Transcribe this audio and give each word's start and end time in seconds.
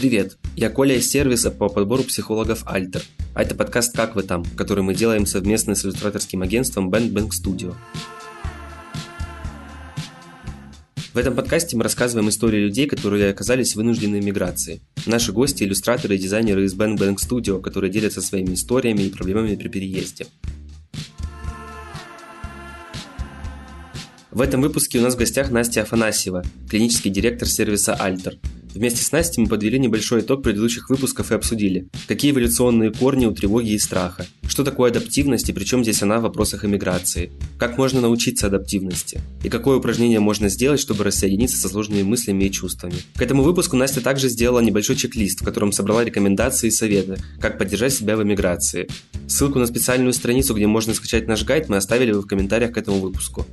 Привет, 0.00 0.38
я 0.56 0.70
Коля 0.70 0.96
из 0.96 1.10
сервиса 1.10 1.50
по 1.50 1.68
подбору 1.68 2.04
психологов 2.04 2.62
Альтер, 2.64 3.02
а 3.34 3.42
это 3.42 3.54
подкаст 3.54 3.94
«Как 3.94 4.16
вы 4.16 4.22
там?», 4.22 4.46
который 4.56 4.82
мы 4.82 4.94
делаем 4.94 5.26
совместно 5.26 5.74
с 5.74 5.84
иллюстраторским 5.84 6.40
агентством 6.40 6.88
Bang 6.88 7.12
Bang 7.12 7.28
Studio. 7.28 7.74
В 11.12 11.18
этом 11.18 11.36
подкасте 11.36 11.76
мы 11.76 11.82
рассказываем 11.82 12.30
истории 12.30 12.60
людей, 12.60 12.86
которые 12.86 13.28
оказались 13.28 13.76
вынуждены 13.76 14.22
миграции. 14.22 14.80
Наши 15.04 15.32
гости– 15.32 15.64
иллюстраторы 15.64 16.14
и 16.14 16.18
дизайнеры 16.18 16.64
из 16.64 16.74
Bang 16.74 16.96
Bang 16.96 17.16
Studio, 17.16 17.60
которые 17.60 17.92
делятся 17.92 18.22
своими 18.22 18.54
историями 18.54 19.02
и 19.02 19.10
проблемами 19.10 19.54
при 19.54 19.68
переезде. 19.68 20.26
В 24.30 24.40
этом 24.40 24.62
выпуске 24.62 24.98
у 24.98 25.02
нас 25.02 25.14
в 25.14 25.18
гостях 25.18 25.50
Настя 25.50 25.82
Афанасьева, 25.82 26.42
клинический 26.70 27.10
директор 27.10 27.46
сервиса 27.46 27.92
«Альтер». 27.96 28.38
Вместе 28.74 29.02
с 29.02 29.10
Настей 29.10 29.42
мы 29.42 29.48
подвели 29.48 29.80
небольшой 29.80 30.20
итог 30.20 30.44
предыдущих 30.44 30.90
выпусков 30.90 31.32
и 31.32 31.34
обсудили, 31.34 31.88
какие 32.06 32.30
эволюционные 32.30 32.92
корни 32.92 33.26
у 33.26 33.32
тревоги 33.32 33.70
и 33.70 33.78
страха, 33.78 34.26
что 34.46 34.62
такое 34.62 34.90
адаптивность 34.90 35.48
и 35.48 35.52
причем 35.52 35.82
здесь 35.82 36.02
она 36.02 36.18
в 36.18 36.22
вопросах 36.22 36.64
эмиграции, 36.64 37.32
как 37.58 37.78
можно 37.78 38.00
научиться 38.00 38.46
адаптивности 38.46 39.20
и 39.42 39.48
какое 39.48 39.78
упражнение 39.78 40.20
можно 40.20 40.48
сделать, 40.48 40.78
чтобы 40.78 41.02
рассоединиться 41.02 41.58
со 41.58 41.68
сложными 41.68 42.02
мыслями 42.02 42.44
и 42.44 42.52
чувствами. 42.52 42.94
К 43.16 43.22
этому 43.22 43.42
выпуску 43.42 43.76
Настя 43.76 44.00
также 44.02 44.28
сделала 44.28 44.60
небольшой 44.60 44.94
чек-лист, 44.94 45.40
в 45.40 45.44
котором 45.44 45.72
собрала 45.72 46.04
рекомендации 46.04 46.68
и 46.68 46.70
советы, 46.70 47.16
как 47.40 47.58
поддержать 47.58 47.94
себя 47.94 48.16
в 48.16 48.22
эмиграции. 48.22 48.88
Ссылку 49.26 49.58
на 49.58 49.66
специальную 49.66 50.12
страницу, 50.12 50.54
где 50.54 50.68
можно 50.68 50.94
скачать 50.94 51.26
наш 51.26 51.44
гайд, 51.44 51.68
мы 51.68 51.76
оставили 51.76 52.12
в 52.12 52.22
комментариях 52.22 52.72
к 52.72 52.78
этому 52.78 53.00
выпуску. 53.00 53.46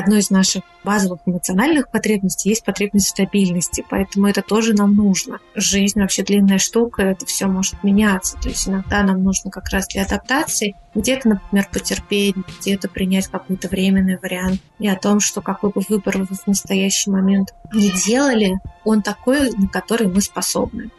Одной 0.00 0.18
из 0.20 0.30
наших 0.30 0.62
базовых 0.82 1.20
эмоциональных 1.26 1.88
потребностей 1.90 2.48
есть 2.48 2.64
потребность 2.64 3.08
стабильности, 3.08 3.84
поэтому 3.88 4.26
это 4.26 4.42
тоже 4.42 4.74
нам 4.74 4.94
нужно. 4.94 5.38
Жизнь 5.54 6.00
вообще 6.00 6.22
длинная 6.22 6.58
штука, 6.58 7.02
это 7.02 7.26
все 7.26 7.46
может 7.46 7.82
меняться, 7.84 8.36
то 8.38 8.48
есть 8.48 8.68
иногда 8.68 9.02
нам 9.02 9.22
нужно 9.22 9.50
как 9.50 9.68
раз 9.68 9.86
для 9.88 10.02
адаптации 10.02 10.74
где-то, 10.94 11.28
например, 11.28 11.68
потерпеть, 11.72 12.36
где-то 12.60 12.88
принять 12.88 13.28
какой-то 13.28 13.68
временный 13.68 14.18
вариант 14.20 14.60
и 14.78 14.88
о 14.88 14.96
том, 14.96 15.20
что 15.20 15.40
какой 15.40 15.70
бы 15.70 15.82
выбор 15.88 16.18
вы 16.18 16.26
в 16.26 16.46
настоящий 16.46 17.10
момент 17.10 17.54
не 17.72 17.90
делали, 17.90 18.58
он 18.84 19.02
такой, 19.02 19.50
на 19.52 19.68
который 19.68 20.08
мы 20.08 20.20
способны. 20.20 20.90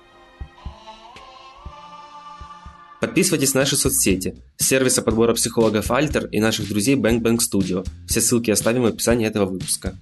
Подписывайтесь 3.01 3.55
на 3.55 3.61
наши 3.61 3.75
соцсети, 3.75 4.35
сервиса 4.57 5.01
подбора 5.01 5.33
психологов 5.33 5.89
Альтер 5.89 6.27
и 6.27 6.39
наших 6.39 6.69
друзей 6.69 6.95
Bang 6.95 7.19
Bang 7.19 7.39
Studio. 7.39 7.83
Все 8.07 8.21
ссылки 8.21 8.51
оставим 8.51 8.83
в 8.83 8.85
описании 8.85 9.25
этого 9.25 9.47
выпуска. 9.47 9.97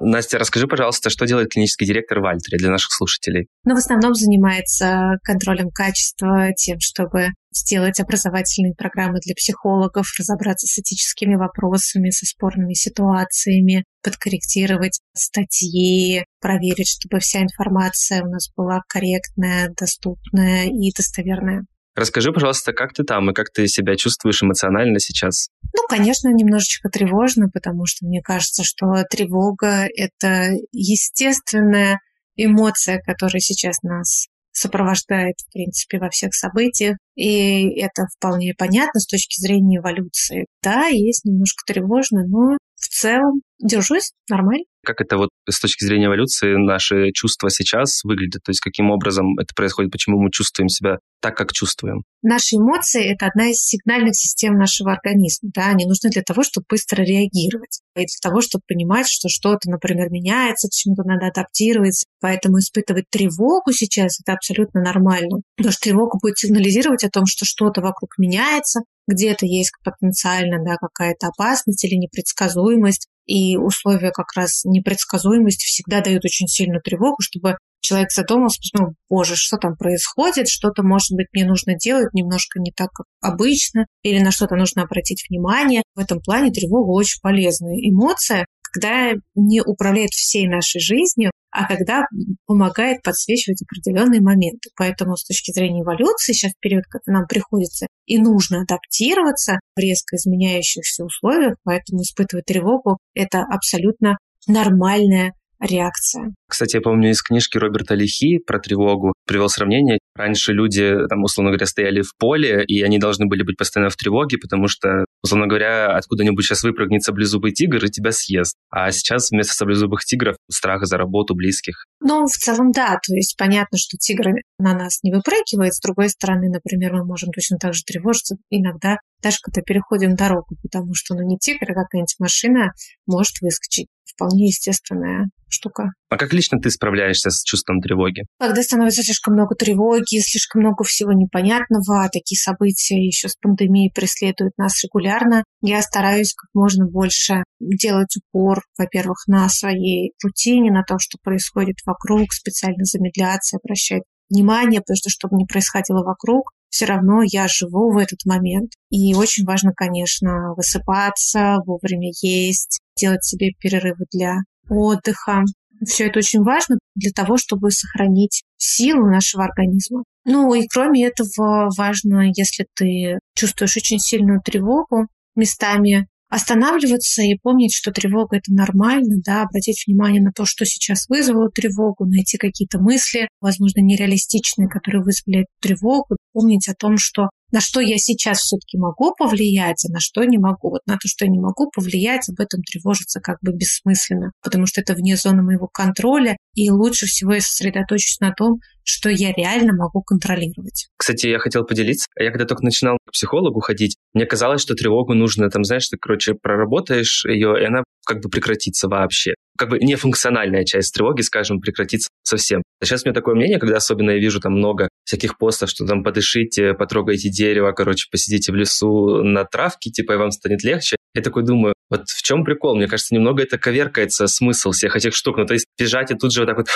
Настя, 0.00 0.38
расскажи, 0.38 0.66
пожалуйста, 0.66 1.10
что 1.10 1.26
делает 1.26 1.50
клинический 1.50 1.86
директор 1.86 2.20
в 2.20 2.24
Альтере 2.24 2.56
для 2.56 2.70
наших 2.70 2.90
слушателей? 2.90 3.48
Ну, 3.64 3.74
в 3.74 3.78
основном 3.78 4.14
занимается 4.14 5.18
контролем 5.22 5.70
качества, 5.70 6.54
тем, 6.56 6.80
чтобы 6.80 7.28
сделать 7.52 8.00
образовательные 8.00 8.74
программы 8.74 9.18
для 9.20 9.34
психологов, 9.34 10.06
разобраться 10.18 10.66
с 10.66 10.78
этическими 10.78 11.34
вопросами, 11.34 12.10
со 12.10 12.26
спорными 12.26 12.74
ситуациями, 12.74 13.84
подкорректировать 14.02 15.00
статьи, 15.14 16.24
проверить, 16.40 16.88
чтобы 16.88 17.20
вся 17.20 17.42
информация 17.42 18.22
у 18.22 18.30
нас 18.30 18.50
была 18.56 18.82
корректная, 18.88 19.72
доступная 19.78 20.66
и 20.66 20.92
достоверная. 20.96 21.64
Расскажи, 21.96 22.32
пожалуйста, 22.32 22.72
как 22.72 22.92
ты 22.92 23.02
там 23.02 23.30
и 23.30 23.34
как 23.34 23.50
ты 23.52 23.66
себя 23.66 23.96
чувствуешь 23.96 24.42
эмоционально 24.42 25.00
сейчас? 25.00 25.48
Ну, 25.76 25.82
конечно, 25.88 26.28
немножечко 26.28 26.88
тревожно, 26.88 27.48
потому 27.52 27.84
что 27.86 28.06
мне 28.06 28.22
кажется, 28.22 28.62
что 28.64 28.86
тревога— 29.10 29.88
это 29.96 30.52
естественная 30.72 31.98
эмоция, 32.36 33.00
которая 33.04 33.40
сейчас 33.40 33.82
нас 33.82 34.28
сопровождает, 34.52 35.36
в 35.40 35.52
принципе, 35.52 35.98
во 35.98 36.10
всех 36.10 36.34
событиях. 36.34 36.96
И 37.20 37.78
это 37.78 38.06
вполне 38.16 38.54
понятно 38.56 38.98
с 38.98 39.06
точки 39.06 39.38
зрения 39.38 39.76
эволюции. 39.76 40.46
Да, 40.62 40.86
есть 40.86 41.26
немножко 41.26 41.66
тревожно, 41.66 42.24
но 42.26 42.56
в 42.76 42.88
целом 42.88 43.42
держусь 43.58 44.12
нормально. 44.30 44.64
Как 44.84 45.00
это 45.00 45.16
вот 45.16 45.30
с 45.48 45.60
точки 45.60 45.84
зрения 45.84 46.06
эволюции 46.06 46.54
наши 46.56 47.12
чувства 47.12 47.50
сейчас 47.50 48.02
выглядят? 48.04 48.42
То 48.42 48.50
есть 48.50 48.60
каким 48.60 48.90
образом 48.90 49.38
это 49.38 49.54
происходит? 49.54 49.92
Почему 49.92 50.18
мы 50.18 50.30
чувствуем 50.30 50.68
себя 50.68 50.98
так, 51.20 51.36
как 51.36 51.52
чувствуем? 51.52 52.02
Наши 52.22 52.56
эмоции– 52.56 53.12
это 53.12 53.26
одна 53.26 53.50
из 53.50 53.56
сигнальных 53.58 54.16
систем 54.16 54.54
нашего 54.54 54.92
организма. 54.92 55.50
Да? 55.54 55.68
Они 55.68 55.86
нужны 55.86 56.10
для 56.10 56.22
того, 56.22 56.42
чтобы 56.42 56.64
быстро 56.68 57.02
реагировать. 57.02 57.80
И 57.94 58.00
для 58.00 58.20
того, 58.22 58.40
чтобы 58.40 58.62
понимать, 58.66 59.06
что 59.08 59.28
что-то, 59.28 59.70
например, 59.70 60.10
меняется, 60.10 60.68
к 60.68 60.72
чему-то 60.72 61.02
надо 61.04 61.26
адаптироваться. 61.26 62.06
Поэтому 62.20 62.58
испытывать 62.58 63.04
тревогу 63.10 63.72
сейчас– 63.72 64.20
это 64.24 64.32
абсолютно 64.32 64.80
нормально. 64.80 65.40
Потому 65.56 65.72
что 65.72 65.82
тревога 65.82 66.18
будет 66.20 66.38
сигнализировать 66.38 67.04
о 67.04 67.10
том, 67.10 67.26
что 67.26 67.44
что-то 67.44 67.80
вокруг 67.82 68.16
меняется, 68.18 68.80
где-то 69.06 69.44
есть 69.44 69.72
потенциально 69.84 70.62
да, 70.64 70.76
какая-то 70.76 71.28
опасность 71.28 71.84
или 71.84 71.96
непредсказуемость, 71.96 73.08
и 73.30 73.56
условия 73.56 74.10
как 74.10 74.32
раз 74.34 74.64
непредсказуемости 74.64 75.64
всегда 75.64 76.00
дают 76.00 76.24
очень 76.24 76.48
сильную 76.48 76.82
тревогу, 76.82 77.18
чтобы 77.20 77.58
человек 77.80 78.10
задумался, 78.10 78.58
подумал, 78.72 78.94
боже, 79.08 79.36
что 79.36 79.56
там 79.56 79.76
происходит, 79.76 80.48
что-то, 80.48 80.82
может 80.82 81.12
быть, 81.12 81.28
мне 81.32 81.44
нужно 81.44 81.76
делать 81.76 82.12
немножко 82.12 82.58
не 82.58 82.72
так, 82.72 82.90
как 82.90 83.06
обычно, 83.20 83.86
или 84.02 84.18
на 84.18 84.32
что-то 84.32 84.56
нужно 84.56 84.82
обратить 84.82 85.24
внимание. 85.30 85.84
В 85.94 86.00
этом 86.00 86.20
плане 86.20 86.50
тревога 86.50 86.90
очень 86.90 87.20
полезная 87.22 87.76
эмоция, 87.76 88.46
когда 88.62 89.12
не 89.36 89.62
управляет 89.62 90.10
всей 90.10 90.48
нашей 90.48 90.80
жизнью, 90.80 91.30
а 91.50 91.66
когда 91.66 92.04
помогает 92.46 93.02
подсвечивать 93.02 93.62
определенные 93.62 94.20
моменты. 94.20 94.70
Поэтому 94.76 95.16
с 95.16 95.24
точки 95.24 95.52
зрения 95.52 95.82
эволюции 95.82 96.32
сейчас 96.32 96.52
период, 96.60 96.84
когда 96.88 97.18
нам 97.18 97.26
приходится 97.26 97.86
и 98.06 98.18
нужно 98.18 98.62
адаптироваться 98.62 99.60
в 99.76 99.80
резко 99.80 100.16
изменяющихся 100.16 101.04
условиях, 101.04 101.56
поэтому 101.64 102.02
испытывать 102.02 102.46
тревогу– 102.46 102.98
это 103.14 103.42
абсолютно 103.42 104.18
нормальная 104.46 105.32
реакция. 105.60 106.34
Кстати, 106.48 106.76
я 106.76 106.80
помню 106.80 107.10
из 107.10 107.22
книжки 107.22 107.58
Роберта 107.58 107.94
Лихи 107.94 108.38
про 108.38 108.58
тревогу 108.58 109.12
привел 109.26 109.48
сравнение. 109.48 109.98
Раньше 110.16 110.52
люди, 110.52 110.96
там, 111.08 111.22
условно 111.22 111.50
говоря, 111.50 111.66
стояли 111.66 112.02
в 112.02 112.16
поле, 112.18 112.64
и 112.66 112.82
они 112.82 112.98
должны 112.98 113.26
были 113.26 113.42
быть 113.42 113.56
постоянно 113.56 113.90
в 113.90 113.96
тревоге, 113.96 114.38
потому 114.38 114.66
что, 114.66 115.04
условно 115.22 115.46
говоря, 115.46 115.96
откуда-нибудь 115.96 116.44
сейчас 116.44 116.62
выпрыгнет 116.64 117.02
саблезубый 117.02 117.52
тигр 117.52 117.84
и 117.84 117.90
тебя 117.90 118.10
съест. 118.12 118.56
А 118.70 118.90
сейчас 118.90 119.30
вместо 119.30 119.54
саблезубых 119.54 120.04
тигров 120.04 120.36
страх 120.50 120.84
за 120.86 120.96
работу 120.96 121.34
близких. 121.34 121.84
Ну, 122.00 122.26
в 122.26 122.32
целом, 122.32 122.72
да. 122.72 122.98
То 123.06 123.14
есть 123.14 123.36
понятно, 123.36 123.78
что 123.78 123.96
тигр 123.96 124.32
на 124.58 124.74
нас 124.74 125.00
не 125.02 125.12
выпрыгивает. 125.12 125.74
С 125.74 125.80
другой 125.80 126.08
стороны, 126.08 126.48
например, 126.48 126.92
мы 126.94 127.04
можем 127.04 127.30
точно 127.30 127.58
так 127.58 127.74
же 127.74 127.82
тревожиться 127.84 128.36
иногда, 128.50 128.96
даже 129.22 129.36
когда 129.42 129.60
переходим 129.62 130.16
дорогу, 130.16 130.56
потому 130.62 130.94
что, 130.94 131.14
ну, 131.14 131.22
не 131.22 131.38
тигр, 131.38 131.70
а 131.70 131.74
какая-нибудь 131.74 132.16
машина 132.18 132.72
может 133.06 133.40
выскочить. 133.40 133.88
Вполне 134.20 134.48
естественная 134.48 135.30
штука. 135.48 135.92
А 136.10 136.18
как 136.18 136.34
лично 136.34 136.58
ты 136.60 136.70
справляешься 136.70 137.30
с 137.30 137.42
чувством 137.42 137.80
тревоги? 137.80 138.24
Когда 138.38 138.62
становится 138.62 139.02
слишком 139.02 139.32
много 139.32 139.54
тревоги, 139.54 140.20
слишком 140.20 140.60
много 140.60 140.84
всего 140.84 141.12
непонятного, 141.12 142.04
а 142.04 142.10
такие 142.10 142.38
события 142.38 143.02
еще 143.02 143.28
с 143.28 143.36
пандемией 143.36 143.90
преследуют 143.90 144.58
нас 144.58 144.84
регулярно, 144.84 145.42
я 145.62 145.80
стараюсь 145.80 146.34
как 146.34 146.50
можно 146.52 146.84
больше 146.84 147.44
делать 147.60 148.14
упор, 148.18 148.60
во-первых, 148.76 149.26
на 149.26 149.48
своей 149.48 150.12
рутине, 150.22 150.70
на 150.70 150.82
том, 150.82 150.98
что 150.98 151.16
происходит 151.22 151.76
вокруг, 151.86 152.34
специально 152.34 152.84
замедляться, 152.84 153.56
обращать 153.56 154.02
внимание, 154.28 154.80
потому 154.80 154.96
что, 154.96 155.08
чтобы 155.08 155.36
не 155.36 155.46
происходило 155.46 156.04
вокруг, 156.04 156.50
все 156.70 156.86
равно 156.86 157.20
я 157.22 157.46
живу 157.48 157.92
в 157.92 157.98
этот 157.98 158.24
момент. 158.24 158.72
И 158.90 159.14
очень 159.14 159.44
важно, 159.44 159.72
конечно, 159.74 160.54
высыпаться, 160.56 161.58
вовремя 161.66 162.10
есть, 162.22 162.80
делать 162.96 163.24
себе 163.24 163.50
перерывы 163.58 164.06
для 164.12 164.38
отдыха. 164.68 165.42
Все 165.84 166.06
это 166.06 166.18
очень 166.18 166.42
важно 166.42 166.78
для 166.94 167.10
того, 167.10 167.36
чтобы 167.36 167.70
сохранить 167.70 168.44
силу 168.56 169.06
нашего 169.06 169.44
организма. 169.44 170.04
Ну 170.24 170.54
и 170.54 170.66
кроме 170.66 171.06
этого 171.06 171.70
важно, 171.76 172.30
если 172.36 172.66
ты 172.74 173.18
чувствуешь 173.34 173.76
очень 173.76 173.98
сильную 173.98 174.40
тревогу, 174.42 175.06
местами 175.34 176.06
останавливаться 176.30 177.22
и 177.22 177.36
помнить, 177.42 177.74
что 177.74 177.90
тревога 177.90 178.36
это 178.36 178.52
нормально, 178.52 179.16
да, 179.24 179.42
обратить 179.42 179.84
внимание 179.86 180.22
на 180.22 180.30
то, 180.32 180.44
что 180.46 180.64
сейчас 180.64 181.08
вызвало 181.08 181.50
тревогу, 181.50 182.06
найти 182.06 182.38
какие-то 182.38 182.78
мысли, 182.78 183.28
возможно, 183.40 183.80
нереалистичные, 183.80 184.68
которые 184.68 185.02
вызвали 185.02 185.46
тревогу, 185.60 186.16
помнить 186.32 186.68
о 186.68 186.74
том, 186.74 186.96
что 186.96 187.28
на 187.52 187.60
что 187.60 187.80
я 187.80 187.98
сейчас 187.98 188.38
все-таки 188.38 188.78
могу 188.78 189.14
повлиять, 189.16 189.84
а 189.88 189.92
на 189.92 190.00
что 190.00 190.24
не 190.24 190.38
могу. 190.38 190.70
Вот 190.70 190.82
на 190.86 190.94
то, 190.94 191.08
что 191.08 191.24
я 191.24 191.30
не 191.30 191.40
могу 191.40 191.70
повлиять, 191.70 192.28
об 192.28 192.40
этом 192.40 192.62
тревожиться 192.62 193.20
как 193.20 193.38
бы 193.42 193.52
бессмысленно, 193.52 194.32
потому 194.42 194.66
что 194.66 194.80
это 194.80 194.94
вне 194.94 195.16
зоны 195.16 195.42
моего 195.42 195.68
контроля, 195.68 196.36
и 196.54 196.70
лучше 196.70 197.06
всего 197.06 197.34
я 197.34 197.40
сосредоточусь 197.40 198.18
на 198.20 198.32
том, 198.32 198.58
что 198.84 199.08
я 199.08 199.32
реально 199.32 199.72
могу 199.74 200.02
контролировать. 200.02 200.88
Кстати, 200.96 201.28
я 201.28 201.38
хотел 201.38 201.64
поделиться. 201.64 202.06
Я 202.18 202.30
когда 202.30 202.44
только 202.44 202.64
начинал 202.64 202.98
к 203.06 203.12
психологу 203.12 203.60
ходить, 203.60 203.96
мне 204.14 204.26
казалось, 204.26 204.62
что 204.62 204.74
тревогу 204.74 205.14
нужно, 205.14 205.48
там, 205.48 205.64
знаешь, 205.64 205.88
ты, 205.88 205.96
короче, 205.96 206.34
проработаешь 206.34 207.24
ее, 207.24 207.54
и 207.60 207.64
она 207.64 207.84
как 208.06 208.20
бы 208.22 208.28
прекратится 208.28 208.88
вообще. 208.88 209.34
Как 209.56 209.68
бы 209.68 209.78
нефункциональная 209.78 210.64
часть 210.64 210.94
тревоги, 210.94 211.20
скажем, 211.20 211.60
прекратится 211.60 212.08
совсем. 212.22 212.62
А 212.80 212.84
сейчас 212.84 213.02
у 213.02 213.06
меня 213.06 213.14
такое 213.14 213.34
мнение, 213.34 213.58
когда 213.58 213.76
особенно 213.76 214.10
я 214.10 214.18
вижу 214.18 214.40
там 214.40 214.54
много 214.54 214.88
всяких 215.04 215.38
постов, 215.38 215.70
что 215.70 215.86
там 215.86 216.02
подышите, 216.02 216.74
потрогайте 216.74 217.28
дерево, 217.30 217.72
короче, 217.72 218.08
посидите 218.10 218.52
в 218.52 218.54
лесу 218.54 219.22
на 219.22 219.44
травке, 219.44 219.90
типа, 219.90 220.12
и 220.12 220.16
вам 220.16 220.30
станет 220.30 220.62
легче. 220.62 220.96
Я 221.14 221.22
такой 221.22 221.44
думаю, 221.44 221.74
вот 221.90 222.08
в 222.08 222.22
чем 222.22 222.44
прикол? 222.44 222.76
Мне 222.76 222.86
кажется, 222.86 223.14
немного 223.14 223.42
это 223.42 223.58
коверкается 223.58 224.26
смысл 224.28 224.70
всех 224.70 224.94
этих 224.94 225.14
штук. 225.14 225.38
Ну, 225.38 225.46
то 225.46 225.54
есть 225.54 225.66
бежать 225.78 226.10
и 226.12 226.14
тут 226.14 226.32
же 226.32 226.40
вот 226.40 226.46
так 226.46 226.56
вот 226.58 226.66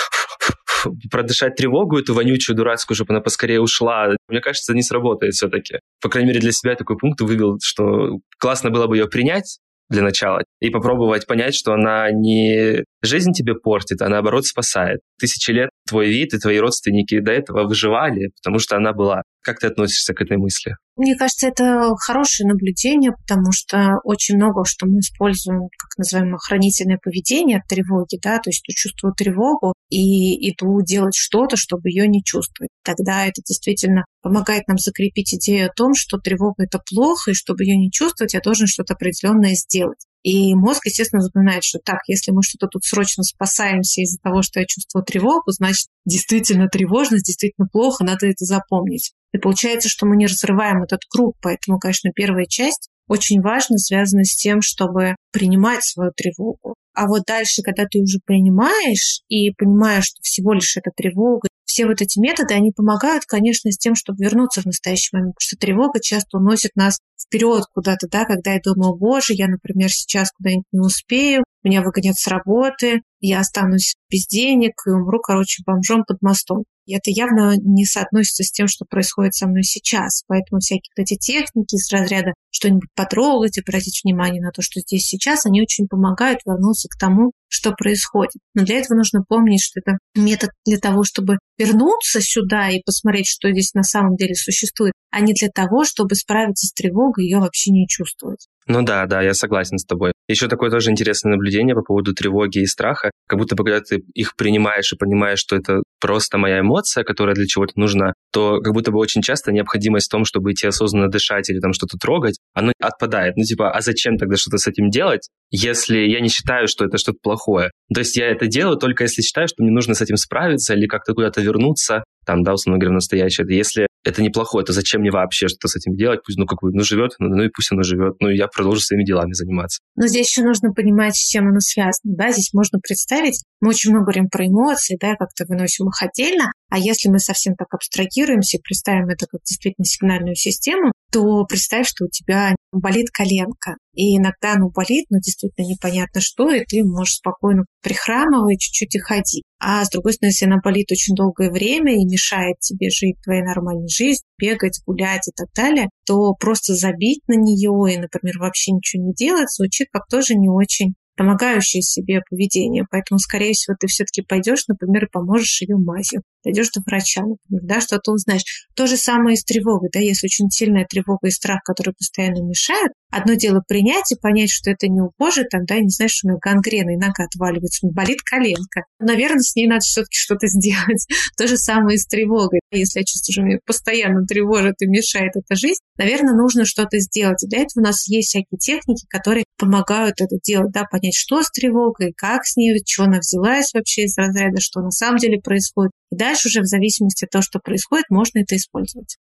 продышать 1.10 1.54
тревогу 1.54 1.98
эту 1.98 2.14
вонючую, 2.14 2.56
дурацкую, 2.56 2.96
чтобы 2.96 3.12
она 3.12 3.20
поскорее 3.20 3.60
ушла, 3.60 4.08
мне 4.28 4.40
кажется, 4.40 4.74
не 4.74 4.82
сработает 4.82 5.34
все-таки. 5.34 5.78
По 6.02 6.08
крайней 6.08 6.28
мере, 6.28 6.40
для 6.40 6.52
себя 6.52 6.74
такой 6.74 6.98
пункт 6.98 7.20
вывел, 7.20 7.58
что 7.62 8.18
классно 8.38 8.70
было 8.70 8.86
бы 8.86 8.96
ее 8.96 9.06
принять, 9.06 9.58
для 9.94 10.02
начала 10.02 10.42
и 10.60 10.70
попробовать 10.70 11.26
понять, 11.26 11.54
что 11.54 11.72
она 11.72 12.10
не 12.10 12.84
жизнь 13.02 13.32
тебе 13.32 13.54
портит, 13.54 14.02
а 14.02 14.08
наоборот 14.08 14.44
спасает. 14.44 15.00
Тысячи 15.18 15.50
лет 15.50 15.70
твой 15.88 16.08
вид 16.08 16.34
и 16.34 16.38
твои 16.38 16.58
родственники 16.58 17.18
до 17.20 17.32
этого 17.32 17.66
выживали, 17.66 18.30
потому 18.42 18.58
что 18.58 18.76
она 18.76 18.92
была. 18.92 19.22
Как 19.44 19.58
ты 19.58 19.66
относишься 19.66 20.14
к 20.14 20.22
этой 20.22 20.38
мысли? 20.38 20.76
Мне 20.96 21.16
кажется, 21.16 21.48
это 21.48 21.90
хорошее 21.98 22.48
наблюдение, 22.48 23.12
потому 23.12 23.52
что 23.52 23.98
очень 24.04 24.36
много, 24.36 24.64
что 24.64 24.86
мы 24.86 25.00
используем, 25.00 25.68
как 25.76 25.98
называемое 25.98 26.38
хранительное 26.38 26.98
поведение 27.02 27.58
от 27.58 27.66
тревоги, 27.68 28.18
да, 28.22 28.38
то 28.38 28.48
есть 28.48 28.62
чувствую 28.64 29.12
тревогу 29.12 29.74
и 29.90 30.50
иду 30.50 30.80
делать 30.82 31.14
что-то, 31.14 31.56
чтобы 31.56 31.90
ее 31.90 32.08
не 32.08 32.22
чувствовать. 32.24 32.70
Тогда 32.84 33.26
это 33.26 33.42
действительно 33.46 34.04
помогает 34.22 34.66
нам 34.66 34.78
закрепить 34.78 35.34
идею 35.34 35.66
о 35.66 35.72
том, 35.74 35.92
что 35.94 36.16
тревога 36.16 36.64
это 36.64 36.80
плохо, 36.90 37.32
и 37.32 37.34
чтобы 37.34 37.64
ее 37.64 37.76
не 37.76 37.90
чувствовать, 37.90 38.32
я 38.32 38.40
должен 38.40 38.66
что-то 38.66 38.94
определенное 38.94 39.54
сделать. 39.54 40.06
И 40.22 40.54
мозг, 40.54 40.86
естественно, 40.86 41.20
запоминает, 41.20 41.64
что 41.64 41.80
так, 41.84 41.98
если 42.06 42.30
мы 42.32 42.42
что-то 42.42 42.68
тут 42.68 42.84
срочно 42.84 43.22
спасаемся 43.24 44.00
из-за 44.00 44.18
того, 44.22 44.40
что 44.40 44.60
я 44.60 44.66
чувствую 44.66 45.04
тревогу, 45.04 45.50
значит, 45.50 45.88
действительно 46.06 46.68
тревожность, 46.68 47.26
действительно 47.26 47.66
плохо, 47.70 48.04
надо 48.04 48.26
это 48.26 48.44
запомнить. 48.46 49.12
И 49.34 49.38
получается, 49.38 49.88
что 49.88 50.06
мы 50.06 50.16
не 50.16 50.26
разрываем 50.26 50.84
этот 50.84 51.00
круг, 51.10 51.36
поэтому, 51.42 51.80
конечно, 51.80 52.12
первая 52.14 52.46
часть 52.46 52.88
очень 53.08 53.40
важно, 53.42 53.78
связана 53.78 54.24
с 54.24 54.36
тем, 54.36 54.62
чтобы 54.62 55.16
принимать 55.32 55.84
свою 55.84 56.12
тревогу. 56.16 56.76
А 56.94 57.08
вот 57.08 57.24
дальше, 57.26 57.62
когда 57.62 57.84
ты 57.84 57.98
уже 58.00 58.20
принимаешь 58.24 59.22
и 59.28 59.50
понимаешь, 59.50 60.04
что 60.04 60.20
всего 60.22 60.52
лишь 60.52 60.76
это 60.76 60.90
тревога, 60.96 61.48
все 61.64 61.86
вот 61.86 62.00
эти 62.00 62.20
методы, 62.20 62.54
они 62.54 62.70
помогают, 62.70 63.24
конечно, 63.26 63.72
с 63.72 63.76
тем, 63.76 63.96
чтобы 63.96 64.22
вернуться 64.22 64.62
в 64.62 64.66
настоящий 64.66 65.10
момент, 65.12 65.34
потому 65.34 65.48
что 65.48 65.56
тревога 65.56 66.00
часто 66.00 66.38
уносит 66.38 66.70
нас 66.76 67.00
вперед 67.20 67.64
куда-то, 67.74 68.06
да, 68.08 68.24
когда 68.26 68.52
я 68.52 68.60
думаю, 68.62 68.94
боже, 68.94 69.34
я, 69.34 69.48
например, 69.48 69.90
сейчас 69.90 70.30
куда-нибудь 70.30 70.66
не 70.70 70.78
успею, 70.78 71.42
меня 71.64 71.82
выгонят 71.82 72.16
с 72.16 72.28
работы, 72.28 73.02
я 73.26 73.40
останусь 73.40 73.94
без 74.10 74.26
денег 74.26 74.72
и 74.86 74.90
умру, 74.90 75.20
короче, 75.20 75.62
бомжом 75.66 76.04
под 76.04 76.20
мостом. 76.22 76.64
И 76.86 76.94
это 76.94 77.10
явно 77.10 77.54
не 77.56 77.86
соотносится 77.86 78.44
с 78.44 78.52
тем, 78.52 78.68
что 78.68 78.84
происходит 78.84 79.34
со 79.34 79.46
мной 79.46 79.62
сейчас. 79.62 80.22
Поэтому 80.26 80.60
всякие 80.60 80.92
вот 80.96 81.02
эти 81.02 81.16
техники 81.16 81.76
из 81.76 81.90
разряда 81.90 82.34
что-нибудь 82.50 82.90
потрогать, 82.94 83.58
обратить 83.58 84.02
внимание 84.04 84.42
на 84.42 84.50
то, 84.50 84.60
что 84.60 84.80
здесь 84.80 85.06
сейчас, 85.06 85.46
они 85.46 85.62
очень 85.62 85.88
помогают 85.88 86.40
вернуться 86.44 86.88
к 86.88 86.98
тому, 86.98 87.32
что 87.48 87.72
происходит. 87.72 88.34
Но 88.54 88.64
для 88.64 88.78
этого 88.78 88.98
нужно 88.98 89.22
помнить, 89.26 89.62
что 89.62 89.80
это 89.80 89.98
метод 90.14 90.50
для 90.66 90.78
того, 90.78 91.04
чтобы 91.04 91.38
вернуться 91.56 92.20
сюда 92.20 92.68
и 92.68 92.82
посмотреть, 92.84 93.28
что 93.28 93.50
здесь 93.50 93.72
на 93.72 93.82
самом 93.82 94.16
деле 94.16 94.34
существует, 94.34 94.92
а 95.10 95.20
не 95.20 95.32
для 95.32 95.48
того, 95.48 95.84
чтобы 95.84 96.14
справиться 96.16 96.66
с 96.66 96.72
тревогой 96.72 97.24
и 97.24 97.28
ее 97.28 97.38
вообще 97.38 97.70
не 97.70 97.88
чувствовать. 97.88 98.48
Ну 98.66 98.82
да, 98.82 99.04
да, 99.06 99.20
я 99.20 99.34
согласен 99.34 99.78
с 99.78 99.84
тобой. 99.84 100.12
Еще 100.26 100.48
такое 100.48 100.70
тоже 100.70 100.90
интересное 100.90 101.32
наблюдение 101.32 101.74
по 101.74 101.82
поводу 101.82 102.14
тревоги 102.14 102.60
и 102.60 102.66
страха. 102.66 103.10
Как 103.28 103.38
будто 103.38 103.54
бы, 103.56 103.64
когда 103.64 103.80
ты 103.80 104.02
их 104.14 104.36
принимаешь 104.36 104.90
и 104.90 104.96
понимаешь, 104.96 105.38
что 105.38 105.54
это 105.54 105.82
просто 106.00 106.38
моя 106.38 106.60
эмоция, 106.60 107.04
которая 107.04 107.34
для 107.34 107.46
чего-то 107.46 107.72
нужна, 107.76 108.14
то 108.32 108.60
как 108.60 108.72
будто 108.72 108.90
бы 108.90 108.98
очень 108.98 109.20
часто 109.20 109.52
необходимость 109.52 110.06
в 110.06 110.10
том, 110.10 110.24
чтобы 110.24 110.52
идти 110.52 110.66
осознанно 110.66 111.08
дышать 111.08 111.50
или 111.50 111.60
там 111.60 111.74
что-то 111.74 111.98
трогать, 111.98 112.38
оно 112.54 112.72
отпадает. 112.80 113.36
Ну 113.36 113.44
типа, 113.44 113.70
а 113.70 113.82
зачем 113.82 114.16
тогда 114.16 114.36
что-то 114.36 114.56
с 114.56 114.66
этим 114.66 114.88
делать, 114.88 115.28
если 115.50 115.98
я 115.98 116.20
не 116.20 116.28
считаю, 116.28 116.66
что 116.66 116.86
это 116.86 116.96
что-то 116.96 117.18
плохое? 117.22 117.70
То 117.92 118.00
есть 118.00 118.16
я 118.16 118.30
это 118.30 118.46
делаю 118.46 118.78
только 118.78 119.04
если 119.04 119.20
считаю, 119.20 119.46
что 119.46 119.62
мне 119.62 119.72
нужно 119.72 119.94
с 119.94 120.00
этим 120.00 120.16
справиться 120.16 120.72
или 120.72 120.86
как-то 120.86 121.12
куда-то 121.12 121.42
вернуться, 121.42 122.04
там, 122.24 122.42
да, 122.42 122.54
условно 122.54 122.78
говоря, 122.78 122.94
настоящее. 122.94 123.46
Если 123.54 123.86
это 124.04 124.22
неплохое, 124.22 124.64
то 124.64 124.72
зачем 124.72 125.00
мне 125.00 125.10
вообще 125.10 125.48
что-то 125.48 125.68
с 125.68 125.76
этим 125.76 125.96
делать? 125.96 126.20
Пусть, 126.24 126.38
ну, 126.38 126.46
как 126.46 126.60
бы, 126.60 126.70
ну, 126.72 126.84
живет, 126.84 127.12
ну, 127.18 127.42
и 127.42 127.48
пусть 127.48 127.72
оно 127.72 127.82
живет, 127.82 128.14
ну, 128.20 128.28
и 128.28 128.36
я 128.36 128.46
продолжу 128.48 128.80
своими 128.80 129.04
делами 129.04 129.32
заниматься. 129.32 129.80
Но 129.96 130.06
здесь 130.06 130.28
еще 130.28 130.42
нужно 130.42 130.72
понимать, 130.72 131.16
с 131.16 131.28
чем 131.28 131.48
оно 131.48 131.60
связано, 131.60 132.14
да, 132.16 132.30
здесь 132.30 132.52
можно 132.52 132.78
представить, 132.78 133.42
мы 133.60 133.70
очень 133.70 133.90
много 133.90 134.06
говорим 134.06 134.28
про 134.28 134.46
эмоции, 134.46 134.96
да, 135.00 135.16
как-то 135.16 135.44
выносим 135.48 135.88
их 135.88 136.02
отдельно, 136.02 136.52
а 136.70 136.78
если 136.78 137.08
мы 137.08 137.18
совсем 137.18 137.54
так 137.54 137.68
абстрагируемся 137.72 138.58
и 138.58 138.60
представим 138.60 139.08
это 139.08 139.26
как 139.26 139.40
действительно 139.44 139.84
сигнальную 139.84 140.34
систему, 140.34 140.92
то 141.14 141.44
представь, 141.44 141.86
что 141.86 142.06
у 142.06 142.08
тебя 142.08 142.56
болит 142.72 143.06
коленка. 143.12 143.76
И 143.94 144.16
иногда 144.16 144.54
оно 144.54 144.68
болит, 144.68 145.06
но 145.10 145.18
действительно 145.18 145.64
непонятно 145.64 146.20
что, 146.20 146.50
и 146.50 146.64
ты 146.64 146.82
можешь 146.82 147.18
спокойно 147.18 147.66
прихрамывать, 147.82 148.58
чуть-чуть 148.58 148.96
и 148.96 148.98
ходить. 148.98 149.44
А 149.60 149.84
с 149.84 149.90
другой 149.90 150.14
стороны, 150.14 150.32
если 150.32 150.46
она 150.46 150.56
болит 150.58 150.90
очень 150.90 151.14
долгое 151.14 151.52
время 151.52 151.94
и 151.94 152.04
мешает 152.04 152.58
тебе 152.58 152.90
жить 152.90 153.14
твоей 153.22 153.42
нормальной 153.42 153.88
жизнью, 153.88 154.26
бегать, 154.38 154.80
гулять 154.84 155.28
и 155.28 155.32
так 155.36 155.46
далее, 155.54 155.88
то 156.04 156.34
просто 156.34 156.74
забить 156.74 157.20
на 157.28 157.34
нее 157.34 157.94
и, 157.94 157.98
например, 157.98 158.38
вообще 158.40 158.72
ничего 158.72 159.04
не 159.04 159.14
делать 159.14 159.52
звучит 159.52 159.86
как 159.92 160.08
тоже 160.08 160.34
не 160.34 160.48
очень 160.48 160.94
помогающее 161.16 161.82
себе 161.82 162.22
поведение. 162.28 162.86
Поэтому, 162.90 163.20
скорее 163.20 163.52
всего, 163.52 163.76
ты 163.78 163.86
все-таки 163.86 164.22
пойдешь, 164.22 164.66
например, 164.66 165.04
и 165.04 165.10
поможешь 165.12 165.62
ее 165.62 165.76
мазью. 165.76 166.22
Дойдешь 166.44 166.70
до 166.70 166.80
врача, 166.84 167.22
например, 167.22 167.62
да, 167.64 167.80
что-то 167.80 168.12
узнаешь. 168.12 168.68
То 168.74 168.86
же 168.86 168.96
самое 168.96 169.34
и 169.34 169.38
с 169.38 169.44
тревогой, 169.44 169.88
да, 169.92 170.00
если 170.00 170.26
очень 170.26 170.50
сильная 170.50 170.86
тревога 170.88 171.28
и 171.28 171.30
страх, 171.30 171.62
которые 171.64 171.94
постоянно 171.94 172.42
мешают, 172.42 172.92
одно 173.10 173.34
дело 173.34 173.62
принять 173.66 174.12
и 174.12 174.16
понять, 174.20 174.50
что 174.50 174.70
это 174.70 174.88
не 174.88 175.00
упозже, 175.00 175.44
там, 175.44 175.64
да, 175.64 175.78
не 175.78 175.88
знаешь, 175.88 176.12
что 176.12 176.26
у 176.26 176.30
меня 176.30 176.38
гангрена 176.40 176.90
и 176.90 176.96
нога 176.96 177.24
отваливается, 177.24 177.86
болит 177.88 178.22
коленка. 178.22 178.82
Наверное, 178.98 179.40
с 179.40 179.54
ней 179.54 179.66
надо 179.66 179.80
все-таки 179.80 180.16
что-то 180.16 180.46
сделать. 180.48 181.06
То 181.36 181.46
же 181.46 181.56
самое 181.56 181.96
и 181.96 181.98
с 181.98 182.06
тревогой. 182.06 182.60
Если 182.70 183.00
я 183.00 183.04
чувствую, 183.04 183.32
что 183.32 183.42
меня 183.42 183.58
постоянно 183.64 184.26
тревожит 184.26 184.74
и 184.80 184.86
мешает 184.86 185.32
эта 185.36 185.54
жизнь, 185.54 185.80
наверное, 185.96 186.34
нужно 186.34 186.64
что-то 186.64 186.98
сделать. 186.98 187.42
И 187.44 187.48
для 187.48 187.60
этого 187.60 187.82
у 187.82 187.86
нас 187.86 188.06
есть 188.08 188.28
всякие 188.28 188.58
техники, 188.58 189.06
которые 189.08 189.44
помогают 189.56 190.20
это 190.20 190.36
делать, 190.42 190.72
да, 190.72 190.84
понять, 190.84 191.14
что 191.14 191.42
с 191.42 191.50
тревогой, 191.50 192.12
как 192.16 192.44
с 192.44 192.56
ней, 192.56 192.78
что 192.86 193.04
она 193.04 193.18
взялась 193.18 193.72
вообще 193.72 194.02
из 194.02 194.16
разряда, 194.18 194.60
что 194.60 194.80
на 194.80 194.90
самом 194.90 195.18
деле 195.18 195.40
происходит. 195.40 195.92
И 196.14 196.16
дальше 196.16 196.46
уже 196.46 196.60
в 196.60 196.66
зависимости 196.66 197.24
от 197.24 197.30
того, 197.30 197.42
что 197.42 197.58
происходит, 197.58 198.04
можно 198.08 198.38
это 198.38 198.54
использовать. 198.54 199.16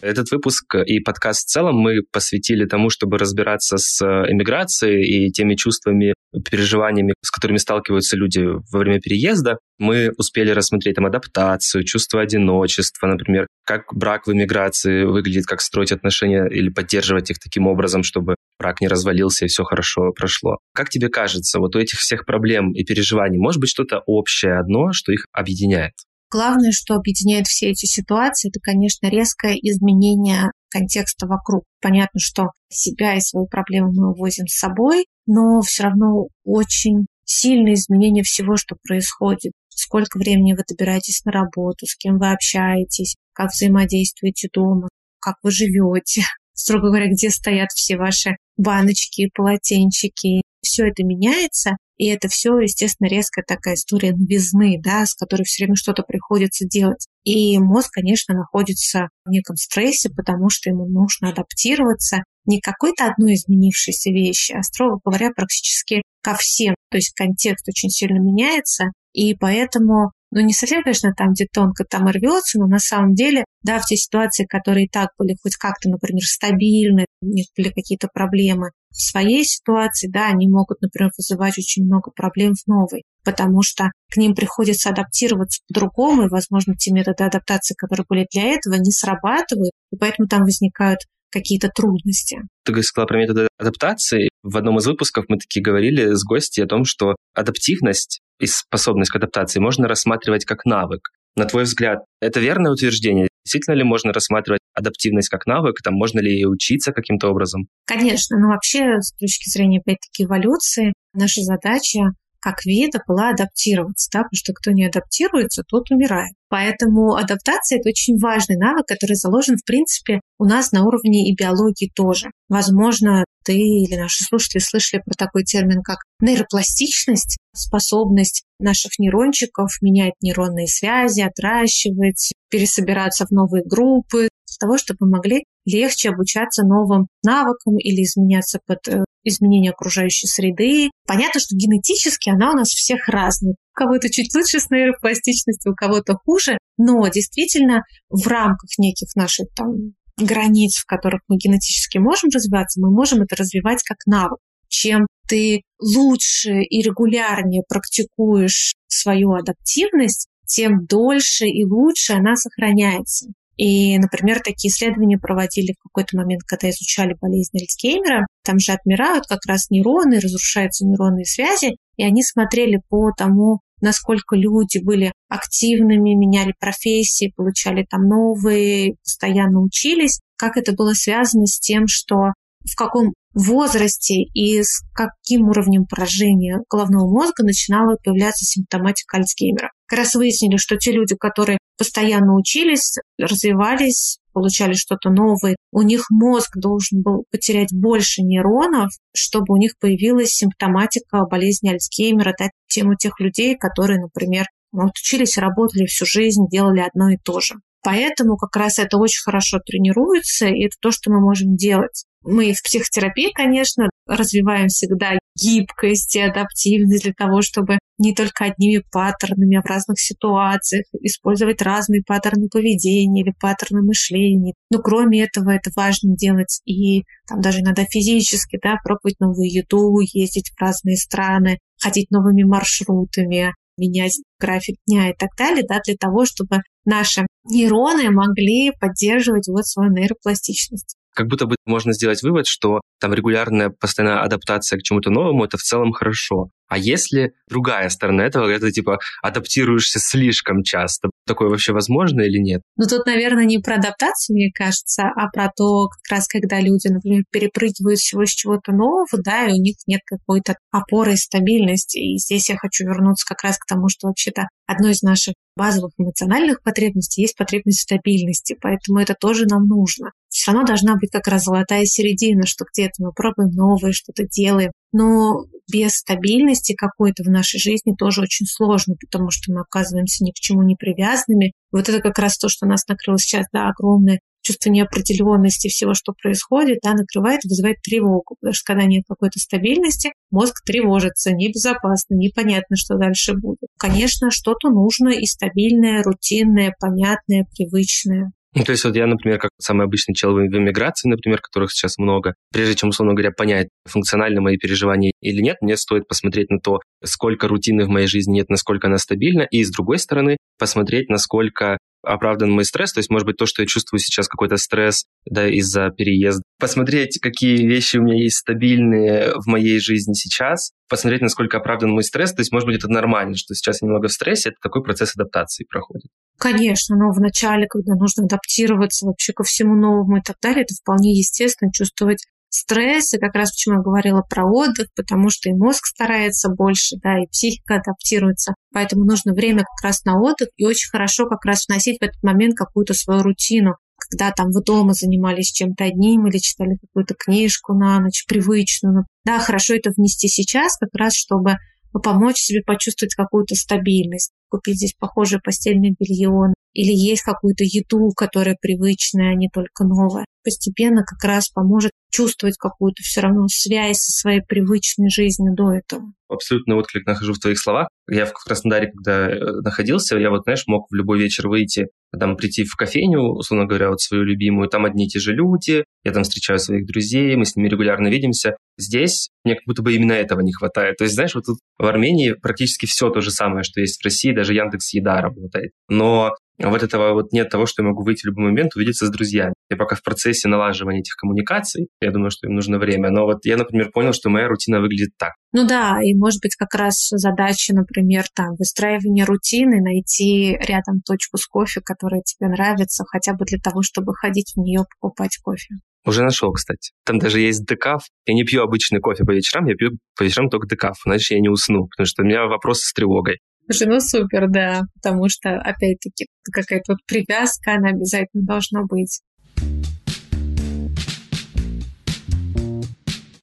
Этот 0.00 0.30
выпуск 0.30 0.72
и 0.86 1.00
подкаст 1.00 1.48
в 1.48 1.50
целом 1.50 1.74
мы 1.74 2.02
посвятили 2.12 2.64
тому, 2.64 2.90
чтобы 2.90 3.18
разбираться 3.18 3.76
с 3.76 4.00
эмиграцией 4.04 5.26
и 5.26 5.32
теми 5.32 5.56
чувствами, 5.56 6.14
переживаниями, 6.48 7.14
с 7.24 7.32
которыми 7.32 7.56
сталкиваются 7.56 8.16
люди 8.16 8.44
во 8.44 8.78
время 8.78 9.00
переезда. 9.00 9.58
Мы 9.80 10.12
успели 10.16 10.50
рассмотреть 10.50 10.94
там 10.94 11.06
адаптацию, 11.06 11.82
чувство 11.82 12.20
одиночества, 12.20 13.08
например, 13.08 13.48
как 13.64 13.92
брак 13.92 14.28
в 14.28 14.32
эмиграции 14.32 15.02
выглядит, 15.02 15.46
как 15.46 15.60
строить 15.60 15.90
отношения 15.90 16.46
или 16.46 16.68
поддерживать 16.68 17.32
их 17.32 17.40
таким 17.40 17.66
образом, 17.66 18.04
чтобы 18.04 18.36
брак 18.58 18.80
не 18.80 18.88
развалился 18.88 19.44
и 19.44 19.48
все 19.48 19.64
хорошо 19.64 20.12
прошло. 20.12 20.58
Как 20.74 20.88
тебе 20.88 21.08
кажется, 21.08 21.58
вот 21.58 21.76
у 21.76 21.78
этих 21.78 21.98
всех 21.98 22.24
проблем 22.26 22.72
и 22.72 22.84
переживаний 22.84 23.38
может 23.38 23.60
быть 23.60 23.70
что-то 23.70 24.02
общее 24.06 24.58
одно, 24.58 24.92
что 24.92 25.12
их 25.12 25.26
объединяет? 25.32 25.92
Главное, 26.30 26.72
что 26.72 26.94
объединяет 26.94 27.46
все 27.46 27.70
эти 27.70 27.86
ситуации, 27.86 28.48
это, 28.48 28.58
конечно, 28.60 29.08
резкое 29.08 29.54
изменение 29.54 30.50
контекста 30.70 31.26
вокруг. 31.26 31.62
Понятно, 31.80 32.18
что 32.18 32.50
себя 32.68 33.14
и 33.14 33.20
свои 33.20 33.46
проблемы 33.46 33.92
мы 33.92 34.10
увозим 34.10 34.46
с 34.48 34.58
собой, 34.58 35.06
но 35.26 35.60
все 35.60 35.84
равно 35.84 36.26
очень 36.44 37.06
сильное 37.24 37.74
изменение 37.74 38.24
всего, 38.24 38.56
что 38.56 38.76
происходит. 38.82 39.52
Сколько 39.68 40.18
времени 40.18 40.54
вы 40.54 40.62
добираетесь 40.68 41.24
на 41.24 41.32
работу, 41.32 41.86
с 41.86 41.96
кем 41.96 42.18
вы 42.18 42.32
общаетесь, 42.32 43.16
как 43.32 43.50
взаимодействуете 43.50 44.48
дома, 44.52 44.88
как 45.20 45.36
вы 45.42 45.50
живете, 45.50 46.22
строго 46.56 46.88
говоря, 46.88 47.06
где 47.08 47.30
стоят 47.30 47.70
все 47.72 47.96
ваши 47.96 48.36
баночки, 48.56 49.30
полотенчики. 49.34 50.42
Все 50.62 50.88
это 50.88 51.04
меняется, 51.04 51.76
И 51.96 52.06
это 52.06 52.28
все, 52.28 52.58
естественно, 52.58 53.08
резкая 53.08 53.44
такая 53.46 53.74
история 53.74 54.12
новизны, 54.12 54.80
да, 54.82 55.06
с 55.06 55.14
которой 55.14 55.44
все 55.44 55.64
время 55.64 55.76
что-то 55.76 56.02
приходится 56.02 56.66
делать. 56.66 57.06
И 57.22 57.56
мозг, 57.58 57.92
конечно, 57.92 58.34
находится 58.34 59.08
в 59.24 59.30
неком 59.30 59.56
стрессе, 59.56 60.10
потому 60.10 60.50
что 60.50 60.70
ему 60.70 60.86
нужно 60.86 61.30
адаптироваться 61.30 62.24
не 62.46 62.60
к 62.60 62.64
какой-то 62.64 63.06
одной 63.06 63.34
изменившейся 63.34 64.10
вещи, 64.10 64.52
а, 64.52 64.62
строго 64.62 65.00
говоря, 65.04 65.30
практически 65.30 66.02
ко 66.20 66.34
всем. 66.34 66.74
То 66.90 66.98
есть 66.98 67.14
контекст 67.14 67.68
очень 67.68 67.90
сильно 67.90 68.18
меняется, 68.18 68.86
и 69.12 69.34
поэтому 69.34 70.10
ну, 70.36 70.42
не 70.42 70.52
совсем, 70.52 70.82
конечно, 70.82 71.14
там, 71.16 71.32
где 71.32 71.46
тонко 71.50 71.84
там 71.88 72.06
рвется, 72.08 72.58
но 72.58 72.66
на 72.66 72.78
самом 72.78 73.14
деле, 73.14 73.46
да, 73.62 73.78
в 73.78 73.86
те 73.86 73.96
ситуации, 73.96 74.44
которые 74.44 74.84
и 74.84 74.88
так 74.88 75.08
были 75.18 75.34
хоть 75.42 75.56
как-то, 75.56 75.88
например, 75.88 76.22
стабильны, 76.24 77.06
них 77.22 77.46
были 77.56 77.70
какие-то 77.70 78.08
проблемы 78.12 78.72
в 78.90 79.00
своей 79.00 79.46
ситуации, 79.46 80.10
да, 80.10 80.26
они 80.26 80.46
могут, 80.46 80.82
например, 80.82 81.10
вызывать 81.16 81.56
очень 81.56 81.86
много 81.86 82.10
проблем 82.10 82.52
в 82.52 82.66
новой, 82.66 83.04
потому 83.24 83.62
что 83.62 83.90
к 84.12 84.18
ним 84.18 84.34
приходится 84.34 84.90
адаптироваться 84.90 85.62
по-другому, 85.68 86.26
и, 86.26 86.28
возможно, 86.28 86.74
те 86.76 86.92
методы 86.92 87.24
адаптации, 87.24 87.74
которые 87.74 88.04
были 88.06 88.26
для 88.30 88.42
этого, 88.42 88.74
не 88.74 88.92
срабатывают, 88.92 89.72
и 89.90 89.96
поэтому 89.96 90.28
там 90.28 90.42
возникают 90.42 91.00
какие-то 91.30 91.70
трудности. 91.74 92.40
Ты 92.64 92.82
сказала 92.82 93.06
про 93.06 93.18
методы 93.20 93.48
адаптации. 93.58 94.28
В 94.42 94.56
одном 94.58 94.78
из 94.78 94.86
выпусков 94.86 95.24
мы 95.28 95.38
таки 95.38 95.62
говорили 95.62 96.12
с 96.12 96.24
гостей 96.24 96.62
о 96.62 96.68
том, 96.68 96.84
что 96.84 97.16
адаптивность 97.34 98.20
и 98.40 98.46
способность 98.46 99.10
к 99.10 99.16
адаптации 99.16 99.60
можно 99.60 99.88
рассматривать 99.88 100.44
как 100.44 100.64
навык. 100.64 101.10
На 101.36 101.44
твой 101.44 101.64
взгляд, 101.64 102.00
это 102.20 102.40
верное 102.40 102.72
утверждение? 102.72 103.28
Действительно 103.44 103.74
ли 103.74 103.84
можно 103.84 104.12
рассматривать 104.12 104.60
адаптивность 104.74 105.28
как 105.28 105.46
навык? 105.46 105.76
Там 105.84 105.94
можно 105.94 106.20
ли 106.20 106.46
учиться 106.46 106.92
каким-то 106.92 107.28
образом? 107.28 107.68
Конечно, 107.86 108.38
но 108.38 108.48
вообще 108.48 109.00
с 109.00 109.12
точки 109.12 109.48
зрения, 109.48 109.80
опять-таки, 109.80 110.24
эволюции, 110.24 110.92
наша 111.12 111.42
задача 111.42 112.12
как 112.40 112.64
вида 112.64 113.00
была 113.08 113.30
адаптироваться, 113.30 114.08
да, 114.12 114.18
потому 114.20 114.36
что 114.36 114.52
кто 114.52 114.70
не 114.70 114.86
адаптируется, 114.86 115.64
тот 115.66 115.90
умирает. 115.90 116.32
Поэтому 116.48 117.16
адаптация– 117.16 117.78
это 117.80 117.88
очень 117.88 118.18
важный 118.18 118.56
навык, 118.56 118.86
который 118.86 119.16
заложен, 119.16 119.56
в 119.56 119.64
принципе, 119.64 120.20
у 120.38 120.44
нас 120.44 120.70
на 120.70 120.84
уровне 120.84 121.28
и 121.28 121.34
биологии 121.34 121.90
тоже. 121.94 122.30
Возможно, 122.48 123.24
ты 123.46 123.56
или 123.56 123.94
наши 123.94 124.24
слушатели 124.24 124.60
слышали 124.60 125.00
про 125.04 125.14
такой 125.14 125.44
термин, 125.44 125.82
как 125.82 125.98
нейропластичность, 126.20 127.38
способность 127.54 128.42
наших 128.58 128.98
нейрончиков 128.98 129.70
менять 129.80 130.14
нейронные 130.20 130.66
связи, 130.66 131.20
отращивать, 131.20 132.32
пересобираться 132.50 133.24
в 133.26 133.30
новые 133.30 133.62
группы, 133.64 134.28
для 134.58 134.66
того, 134.66 134.78
чтобы 134.78 135.08
могли 135.08 135.44
легче 135.64 136.10
обучаться 136.10 136.64
новым 136.64 137.06
навыкам 137.22 137.78
или 137.78 138.02
изменяться 138.02 138.58
под 138.66 138.88
э, 138.88 139.04
изменение 139.22 139.72
окружающей 139.72 140.26
среды. 140.26 140.90
Понятно, 141.06 141.40
что 141.40 141.54
генетически 141.54 142.30
она 142.30 142.52
у 142.52 142.54
нас 142.54 142.68
всех 142.68 143.08
разная. 143.08 143.52
У 143.52 143.74
кого-то 143.74 144.08
чуть 144.10 144.34
лучше 144.34 144.58
с 144.58 144.70
нейропластичностью, 144.70 145.72
у 145.72 145.74
кого-то 145.74 146.14
хуже, 146.24 146.58
но 146.78 147.06
действительно 147.08 147.82
в 148.08 148.26
рамках 148.26 148.70
неких 148.78 149.14
наших 149.14 149.46
там 149.54 149.94
границ, 150.18 150.76
в 150.76 150.86
которых 150.86 151.20
мы 151.28 151.36
генетически 151.36 151.98
можем 151.98 152.30
развиваться, 152.32 152.80
мы 152.80 152.90
можем 152.90 153.22
это 153.22 153.36
развивать 153.36 153.82
как 153.82 153.98
навык. 154.06 154.38
Чем 154.68 155.06
ты 155.28 155.62
лучше 155.80 156.62
и 156.62 156.82
регулярнее 156.82 157.62
практикуешь 157.68 158.74
свою 158.88 159.32
адаптивность, 159.34 160.28
тем 160.46 160.86
дольше 160.86 161.46
и 161.46 161.64
лучше 161.64 162.14
она 162.14 162.36
сохраняется. 162.36 163.28
И, 163.56 163.98
например, 163.98 164.40
такие 164.40 164.70
исследования 164.70 165.18
проводили 165.18 165.72
в 165.72 165.82
какой-то 165.82 166.16
момент, 166.16 166.42
когда 166.42 166.68
изучали 166.68 167.16
болезнь 167.18 167.56
Альцгеймера. 167.58 168.26
Там 168.44 168.58
же 168.58 168.72
отмирают 168.72 169.26
как 169.26 169.40
раз 169.46 169.70
нейроны, 169.70 170.20
разрушаются 170.20 170.84
нейронные 170.84 171.24
связи, 171.24 171.76
и 171.96 172.04
они 172.04 172.22
смотрели 172.22 172.82
по 172.90 173.12
тому, 173.16 173.60
насколько 173.80 174.36
люди 174.36 174.78
были 174.78 175.12
активными, 175.28 176.14
меняли 176.14 176.54
профессии, 176.58 177.32
получали 177.36 177.84
там 177.88 178.08
новые, 178.08 178.96
постоянно 179.02 179.60
учились, 179.60 180.20
как 180.36 180.56
это 180.56 180.72
было 180.72 180.92
связано 180.92 181.46
с 181.46 181.58
тем, 181.58 181.86
что 181.86 182.32
в 182.66 182.76
каком 182.76 183.14
возрасте 183.34 184.22
и 184.32 184.62
с 184.62 184.82
каким 184.94 185.48
уровнем 185.48 185.84
поражения 185.86 186.60
головного 186.70 187.06
мозга 187.06 187.44
начинала 187.44 187.96
появляться 188.02 188.44
симптоматика 188.44 189.18
Альцгеймера. 189.18 189.70
Как 189.86 189.98
раз 189.98 190.14
выяснили, 190.14 190.56
что 190.56 190.76
те 190.76 190.92
люди, 190.92 191.14
которые 191.14 191.58
постоянно 191.76 192.34
учились, 192.34 192.96
развивались, 193.18 194.18
получали 194.32 194.72
что-то 194.72 195.10
новое, 195.10 195.56
у 195.70 195.82
них 195.82 196.06
мозг 196.10 196.56
должен 196.56 197.02
был 197.02 197.24
потерять 197.30 197.72
больше 197.72 198.22
нейронов, 198.22 198.90
чтобы 199.14 199.54
у 199.54 199.56
них 199.58 199.72
появилась 199.78 200.30
симптоматика 200.30 201.24
болезни 201.24 201.68
Альцгеймера, 201.68 202.34
да, 202.38 202.48
тему 202.68 202.96
тех 202.96 203.20
людей, 203.20 203.56
которые, 203.56 204.00
например, 204.00 204.46
вот 204.72 204.90
учились, 204.90 205.38
работали 205.38 205.86
всю 205.86 206.06
жизнь, 206.06 206.48
делали 206.50 206.80
одно 206.80 207.10
и 207.10 207.16
то 207.22 207.40
же. 207.40 207.54
Поэтому 207.82 208.36
как 208.36 208.56
раз 208.56 208.78
это 208.78 208.96
очень 208.98 209.22
хорошо 209.22 209.60
тренируется, 209.64 210.46
и 210.46 210.66
это 210.66 210.76
то, 210.80 210.90
что 210.90 211.12
мы 211.12 211.20
можем 211.20 211.54
делать. 211.54 212.04
Мы 212.22 212.52
в 212.52 212.62
психотерапии, 212.62 213.30
конечно, 213.32 213.88
развиваем 214.06 214.68
всегда 214.68 215.18
гибкость 215.40 216.16
и 216.16 216.20
адаптивность 216.20 217.04
для 217.04 217.12
того, 217.12 217.42
чтобы 217.42 217.78
не 217.98 218.14
только 218.14 218.46
одними 218.46 218.82
паттернами, 218.90 219.56
а 219.56 219.62
в 219.62 219.66
разных 219.66 220.00
ситуациях 220.00 220.84
использовать 221.00 221.62
разные 221.62 222.02
паттерны 222.06 222.48
поведения 222.48 223.22
или 223.22 223.32
паттерны 223.40 223.82
мышления. 223.82 224.54
Но 224.70 224.80
кроме 224.80 225.24
этого, 225.24 225.50
это 225.50 225.70
важно 225.76 226.16
делать 226.16 226.60
и 226.64 227.04
там 227.28 227.40
даже 227.40 227.60
иногда 227.60 227.84
физически, 227.84 228.58
да, 228.62 228.76
пробовать 228.82 229.20
новую 229.20 229.48
еду, 229.48 230.00
ездить 230.00 230.50
в 230.50 230.60
разные 230.60 230.96
страны, 230.96 231.58
ходить 231.80 232.10
новыми 232.10 232.42
маршрутами, 232.42 233.54
менять 233.78 234.18
график 234.40 234.76
дня 234.86 235.10
и 235.10 235.14
так 235.16 235.30
далее, 235.38 235.64
да, 235.68 235.80
для 235.84 235.96
того, 235.96 236.24
чтобы 236.24 236.62
наши 236.84 237.26
нейроны 237.44 238.10
могли 238.10 238.72
поддерживать 238.80 239.48
вот 239.48 239.66
свою 239.66 239.92
нейропластичность 239.92 240.96
как 241.16 241.28
будто 241.28 241.46
бы 241.46 241.56
можно 241.64 241.92
сделать 241.92 242.22
вывод, 242.22 242.46
что 242.46 242.80
там 243.00 243.12
регулярная 243.14 243.70
постоянная 243.70 244.22
адаптация 244.22 244.78
к 244.78 244.82
чему-то 244.82 245.10
новому, 245.10 245.44
это 245.44 245.56
в 245.56 245.62
целом 245.62 245.92
хорошо. 245.92 246.50
А 246.68 246.78
если 246.78 247.32
другая 247.48 247.88
сторона 247.90 248.24
этого, 248.24 248.48
это 248.48 248.70
типа 248.72 248.98
адаптируешься 249.22 250.00
слишком 250.00 250.62
часто, 250.62 251.10
такое 251.26 251.48
вообще 251.48 251.72
возможно 251.72 252.22
или 252.22 252.38
нет? 252.38 252.62
Ну 252.76 252.86
тут, 252.86 253.06
наверное, 253.06 253.44
не 253.44 253.58
про 253.58 253.76
адаптацию, 253.76 254.34
мне 254.34 254.50
кажется, 254.52 255.04
а 255.14 255.28
про 255.28 255.50
то, 255.54 255.88
как 255.88 256.10
раз 256.10 256.26
когда 256.26 256.60
люди, 256.60 256.88
например, 256.88 257.22
перепрыгивают 257.30 258.00
всего 258.00 258.24
с 258.24 258.30
чего-то 258.30 258.72
нового, 258.72 259.06
да, 259.24 259.46
и 259.46 259.52
у 259.52 259.62
них 259.62 259.76
нет 259.86 260.00
какой-то 260.04 260.56
опоры 260.70 261.12
и 261.12 261.16
стабильности. 261.16 261.98
И 261.98 262.18
здесь 262.18 262.48
я 262.50 262.56
хочу 262.56 262.84
вернуться 262.84 263.24
как 263.26 263.42
раз 263.42 263.58
к 263.58 263.66
тому, 263.66 263.88
что 263.88 264.08
вообще-то 264.08 264.48
одной 264.66 264.92
из 264.92 265.02
наших 265.02 265.34
базовых 265.56 265.92
эмоциональных 265.98 266.62
потребностей 266.62 267.22
есть 267.22 267.36
потребность 267.36 267.80
стабильности, 267.80 268.56
поэтому 268.60 268.98
это 268.98 269.14
тоже 269.18 269.46
нам 269.46 269.66
нужно. 269.66 270.10
Равно 270.46 270.64
должна 270.64 270.96
быть 270.96 271.10
как 271.10 271.26
раз 271.28 271.44
золотая 271.44 271.84
середина, 271.84 272.46
что 272.46 272.64
где-то 272.70 272.94
мы 272.98 273.12
пробуем 273.12 273.50
новое, 273.50 273.92
что-то 273.92 274.24
делаем. 274.24 274.72
Но 274.92 275.44
без 275.70 275.96
стабильности 275.96 276.74
какой-то 276.74 277.22
в 277.24 277.28
нашей 277.28 277.58
жизни 277.58 277.94
тоже 277.96 278.22
очень 278.22 278.46
сложно, 278.46 278.94
потому 279.00 279.30
что 279.30 279.52
мы 279.52 279.60
оказываемся 279.60 280.24
ни 280.24 280.30
к 280.30 280.34
чему 280.34 280.62
не 280.62 280.76
привязанными. 280.76 281.52
Вот 281.72 281.88
это 281.88 282.00
как 282.00 282.18
раз 282.18 282.38
то, 282.38 282.48
что 282.48 282.66
нас 282.66 282.86
накрыло 282.86 283.18
сейчас, 283.18 283.46
да, 283.52 283.68
огромное 283.68 284.20
чувство 284.46 284.70
неопределенности 284.70 285.68
всего, 285.68 285.94
что 285.94 286.12
происходит, 286.12 286.78
да, 286.82 286.92
накрывает, 286.92 287.42
вызывает 287.44 287.78
тревогу. 287.82 288.36
Потому 288.40 288.54
что 288.54 288.72
когда 288.72 288.84
нет 288.84 289.02
какой-то 289.08 289.40
стабильности, 289.40 290.12
мозг 290.30 290.62
тревожится, 290.64 291.32
небезопасно, 291.32 292.14
непонятно, 292.14 292.76
что 292.76 292.96
дальше 292.96 293.34
будет. 293.34 293.68
Конечно, 293.76 294.30
что-то 294.30 294.70
нужно 294.70 295.08
и 295.08 295.26
стабильное, 295.26 296.02
рутинное, 296.04 296.74
понятное, 296.78 297.46
привычное. 297.56 298.32
Ну, 298.56 298.64
то 298.64 298.72
есть 298.72 298.84
вот 298.84 298.96
я, 298.96 299.06
например, 299.06 299.38
как 299.38 299.50
самый 299.60 299.84
обычный 299.84 300.14
человек 300.14 300.50
в 300.50 300.56
эмиграции, 300.56 301.10
например, 301.10 301.42
которых 301.42 301.70
сейчас 301.70 301.98
много, 301.98 302.34
прежде 302.50 302.74
чем, 302.74 302.88
условно 302.88 303.12
говоря, 303.12 303.30
понять, 303.30 303.68
функциональны 303.84 304.40
мои 304.40 304.56
переживания 304.56 305.12
или 305.20 305.42
нет, 305.42 305.58
мне 305.60 305.76
стоит 305.76 306.08
посмотреть 306.08 306.48
на 306.48 306.58
то, 306.58 306.80
сколько 307.04 307.48
рутины 307.48 307.84
в 307.84 307.88
моей 307.88 308.06
жизни 308.06 308.36
нет, 308.36 308.48
насколько 308.48 308.86
она 308.86 308.96
стабильна, 308.96 309.42
и, 309.42 309.62
с 309.62 309.70
другой 309.70 309.98
стороны, 309.98 310.38
посмотреть, 310.58 311.10
насколько 311.10 311.76
оправдан 312.06 312.50
мой 312.50 312.64
стресс, 312.64 312.92
то 312.92 312.98
есть, 312.98 313.10
может 313.10 313.26
быть, 313.26 313.36
то, 313.36 313.46
что 313.46 313.62
я 313.62 313.66
чувствую 313.66 314.00
сейчас, 314.00 314.28
какой-то 314.28 314.56
стресс 314.56 315.04
да, 315.24 315.48
из-за 315.48 315.90
переезда. 315.90 316.42
Посмотреть, 316.58 317.18
какие 317.20 317.66
вещи 317.66 317.96
у 317.96 318.02
меня 318.02 318.22
есть 318.22 318.38
стабильные 318.38 319.32
в 319.34 319.46
моей 319.46 319.78
жизни 319.78 320.14
сейчас, 320.14 320.70
посмотреть, 320.88 321.22
насколько 321.22 321.58
оправдан 321.58 321.90
мой 321.90 322.04
стресс, 322.04 322.32
то 322.32 322.40
есть, 322.40 322.52
может 322.52 322.66
быть, 322.66 322.76
это 322.76 322.88
нормально, 322.88 323.34
что 323.36 323.54
сейчас 323.54 323.82
я 323.82 323.86
немного 323.86 324.08
в 324.08 324.12
стрессе, 324.12 324.50
это 324.50 324.58
такой 324.62 324.82
процесс 324.82 325.14
адаптации 325.16 325.66
проходит. 325.68 326.10
Конечно, 326.38 326.96
но 326.96 327.10
вначале, 327.12 327.66
когда 327.66 327.94
нужно 327.94 328.24
адаптироваться 328.24 329.06
вообще 329.06 329.32
ко 329.32 329.42
всему 329.42 329.74
новому 329.74 330.18
и 330.18 330.22
так 330.22 330.36
далее, 330.42 330.62
это 330.62 330.74
вполне 330.74 331.12
естественно 331.18 331.72
чувствовать 331.72 332.26
стресс, 332.48 333.14
и 333.14 333.18
как 333.18 333.34
раз 333.34 333.52
почему 333.52 333.76
я 333.76 333.82
говорила 333.82 334.22
про 334.22 334.44
отдых, 334.46 334.88
потому 334.94 335.30
что 335.30 335.48
и 335.48 335.52
мозг 335.52 335.86
старается 335.86 336.48
больше, 336.48 336.96
да, 337.02 337.18
и 337.18 337.26
психика 337.26 337.76
адаптируется. 337.76 338.54
Поэтому 338.72 339.04
нужно 339.04 339.32
время 339.32 339.60
как 339.60 339.84
раз 339.84 340.04
на 340.04 340.20
отдых, 340.20 340.48
и 340.56 340.64
очень 340.64 340.90
хорошо 340.90 341.26
как 341.26 341.44
раз 341.44 341.66
вносить 341.68 341.98
в 342.00 342.02
этот 342.02 342.22
момент 342.22 342.56
какую-то 342.56 342.94
свою 342.94 343.22
рутину, 343.22 343.74
когда 343.98 344.30
там 344.32 344.50
вы 344.50 344.62
дома 344.62 344.92
занимались 344.92 345.52
чем-то 345.52 345.84
одним 345.84 346.26
или 346.26 346.38
читали 346.38 346.76
какую-то 346.80 347.14
книжку 347.14 347.74
на 347.74 347.98
ночь 348.00 348.24
привычную. 348.26 349.06
Да, 349.24 349.38
хорошо 349.38 349.74
это 349.74 349.90
внести 349.96 350.28
сейчас, 350.28 350.76
как 350.78 350.90
раз 350.94 351.14
чтобы 351.14 351.56
помочь 352.02 352.36
себе 352.36 352.60
почувствовать 352.62 353.14
какую-то 353.14 353.54
стабильность, 353.54 354.32
купить 354.48 354.76
здесь 354.76 354.94
похожее 354.98 355.40
постельное 355.42 355.94
белье, 355.98 356.52
или 356.76 356.92
есть 356.92 357.22
какую-то 357.22 357.64
еду, 357.64 358.10
которая 358.14 358.56
привычная, 358.60 359.32
а 359.32 359.34
не 359.34 359.48
только 359.48 359.84
новая. 359.84 360.26
Постепенно 360.44 361.04
как 361.04 361.24
раз 361.24 361.48
поможет 361.48 361.90
чувствовать 362.10 362.56
какую-то 362.58 363.02
все 363.02 363.20
равно 363.22 363.46
связь 363.48 363.98
со 363.98 364.12
своей 364.12 364.40
привычной 364.40 365.10
жизнью 365.10 365.54
до 365.54 365.72
этого. 365.72 366.12
Абсолютно 366.28 366.76
отклик 366.76 367.06
нахожу 367.06 367.34
в 367.34 367.38
твоих 367.38 367.58
словах. 367.58 367.88
Я 368.10 368.26
в 368.26 368.32
Краснодаре, 368.32 368.90
когда 368.90 369.28
э, 369.28 369.38
находился, 369.62 370.18
я 370.18 370.30
вот, 370.30 370.42
знаешь, 370.44 370.64
мог 370.66 370.86
в 370.90 370.94
любой 370.94 371.18
вечер 371.18 371.48
выйти, 371.48 371.86
там 372.18 372.36
прийти 372.36 372.64
в 372.64 372.74
кофейню, 372.74 373.20
условно 373.20 373.66
говоря, 373.66 373.90
вот 373.90 374.00
свою 374.00 374.24
любимую, 374.24 374.68
там 374.68 374.84
одни 374.84 375.06
и 375.06 375.08
те 375.08 375.18
же 375.18 375.32
люди, 375.32 375.84
я 376.04 376.12
там 376.12 376.22
встречаю 376.22 376.58
своих 376.58 376.86
друзей, 376.86 377.36
мы 377.36 377.44
с 377.44 377.56
ними 377.56 377.68
регулярно 377.68 378.08
видимся. 378.08 378.56
Здесь 378.78 379.28
мне 379.44 379.54
как 379.54 379.64
будто 379.66 379.82
бы 379.82 379.94
именно 379.94 380.12
этого 380.12 380.40
не 380.40 380.52
хватает. 380.52 380.96
То 380.96 381.04
есть, 381.04 381.14
знаешь, 381.14 381.34
вот 381.34 381.44
тут 381.44 381.58
в 381.78 381.84
Армении 381.84 382.32
практически 382.32 382.86
все 382.86 383.10
то 383.10 383.20
же 383.20 383.30
самое, 383.30 383.62
что 383.62 383.80
есть 383.80 384.00
в 384.00 384.04
России, 384.04 384.32
даже 384.36 384.54
Яндекс 384.54 384.94
Еда 384.94 385.20
работает. 385.20 385.72
Но 385.88 386.32
вот 386.58 386.82
этого 386.82 387.12
вот 387.12 387.32
нет 387.32 387.50
того, 387.50 387.66
что 387.66 387.82
я 387.82 387.88
могу 387.88 388.02
выйти 388.02 388.22
в 388.22 388.26
любой 388.26 388.44
момент, 388.44 388.76
увидеться 388.76 389.06
с 389.06 389.10
друзьями. 389.10 389.52
Я 389.68 389.76
пока 389.76 389.94
в 389.94 390.02
процессе 390.02 390.48
налаживания 390.48 391.00
этих 391.00 391.14
коммуникаций, 391.16 391.88
я 392.00 392.10
думаю, 392.10 392.30
что 392.30 392.46
им 392.46 392.54
нужно 392.54 392.78
время. 392.78 393.10
Но 393.10 393.24
вот 393.24 393.44
я, 393.44 393.56
например, 393.56 393.90
понял, 393.90 394.12
что 394.12 394.30
моя 394.30 394.48
рутина 394.48 394.80
выглядит 394.80 395.10
так. 395.18 395.32
Ну 395.52 395.66
да, 395.66 395.98
и 396.02 396.14
может 396.14 396.40
быть 396.40 396.56
как 396.56 396.74
раз 396.74 397.08
задача, 397.10 397.74
например, 397.74 398.24
там 398.34 398.54
выстраивание 398.58 399.24
рутины, 399.24 399.82
найти 399.82 400.56
рядом 400.60 401.02
точку 401.04 401.36
с 401.36 401.46
кофе, 401.46 401.80
которая 401.84 402.22
тебе 402.22 402.48
нравится, 402.48 403.04
хотя 403.06 403.34
бы 403.34 403.44
для 403.44 403.58
того, 403.58 403.82
чтобы 403.82 404.14
ходить 404.14 404.52
в 404.54 404.60
нее 404.60 404.84
покупать 404.98 405.38
кофе. 405.42 405.74
Уже 406.06 406.22
нашел, 406.22 406.52
кстати. 406.52 406.92
Там 407.04 407.18
даже 407.18 407.40
есть 407.40 407.66
декаф. 407.66 408.04
Я 408.26 408.34
не 408.34 408.44
пью 408.44 408.62
обычный 408.62 409.00
кофе 409.00 409.24
по 409.24 409.32
вечерам, 409.32 409.66
я 409.66 409.74
пью 409.74 409.98
по 410.16 410.22
вечерам 410.22 410.48
только 410.48 410.68
декаф, 410.68 410.96
иначе 411.04 411.34
я 411.34 411.40
не 411.40 411.48
усну, 411.48 411.88
потому 411.88 412.06
что 412.06 412.22
у 412.22 412.24
меня 412.24 412.46
вопросы 412.46 412.86
с 412.86 412.92
тревогой. 412.92 413.40
Слушай, 413.68 413.88
ну 413.88 413.98
супер, 413.98 414.48
да, 414.48 414.82
потому 414.94 415.28
что, 415.28 415.50
опять-таки, 415.56 416.26
какая-то 416.52 416.92
вот 416.92 416.98
привязка, 417.04 417.74
она 417.74 417.90
обязательно 417.90 418.44
должна 418.44 418.82
быть. 418.84 419.20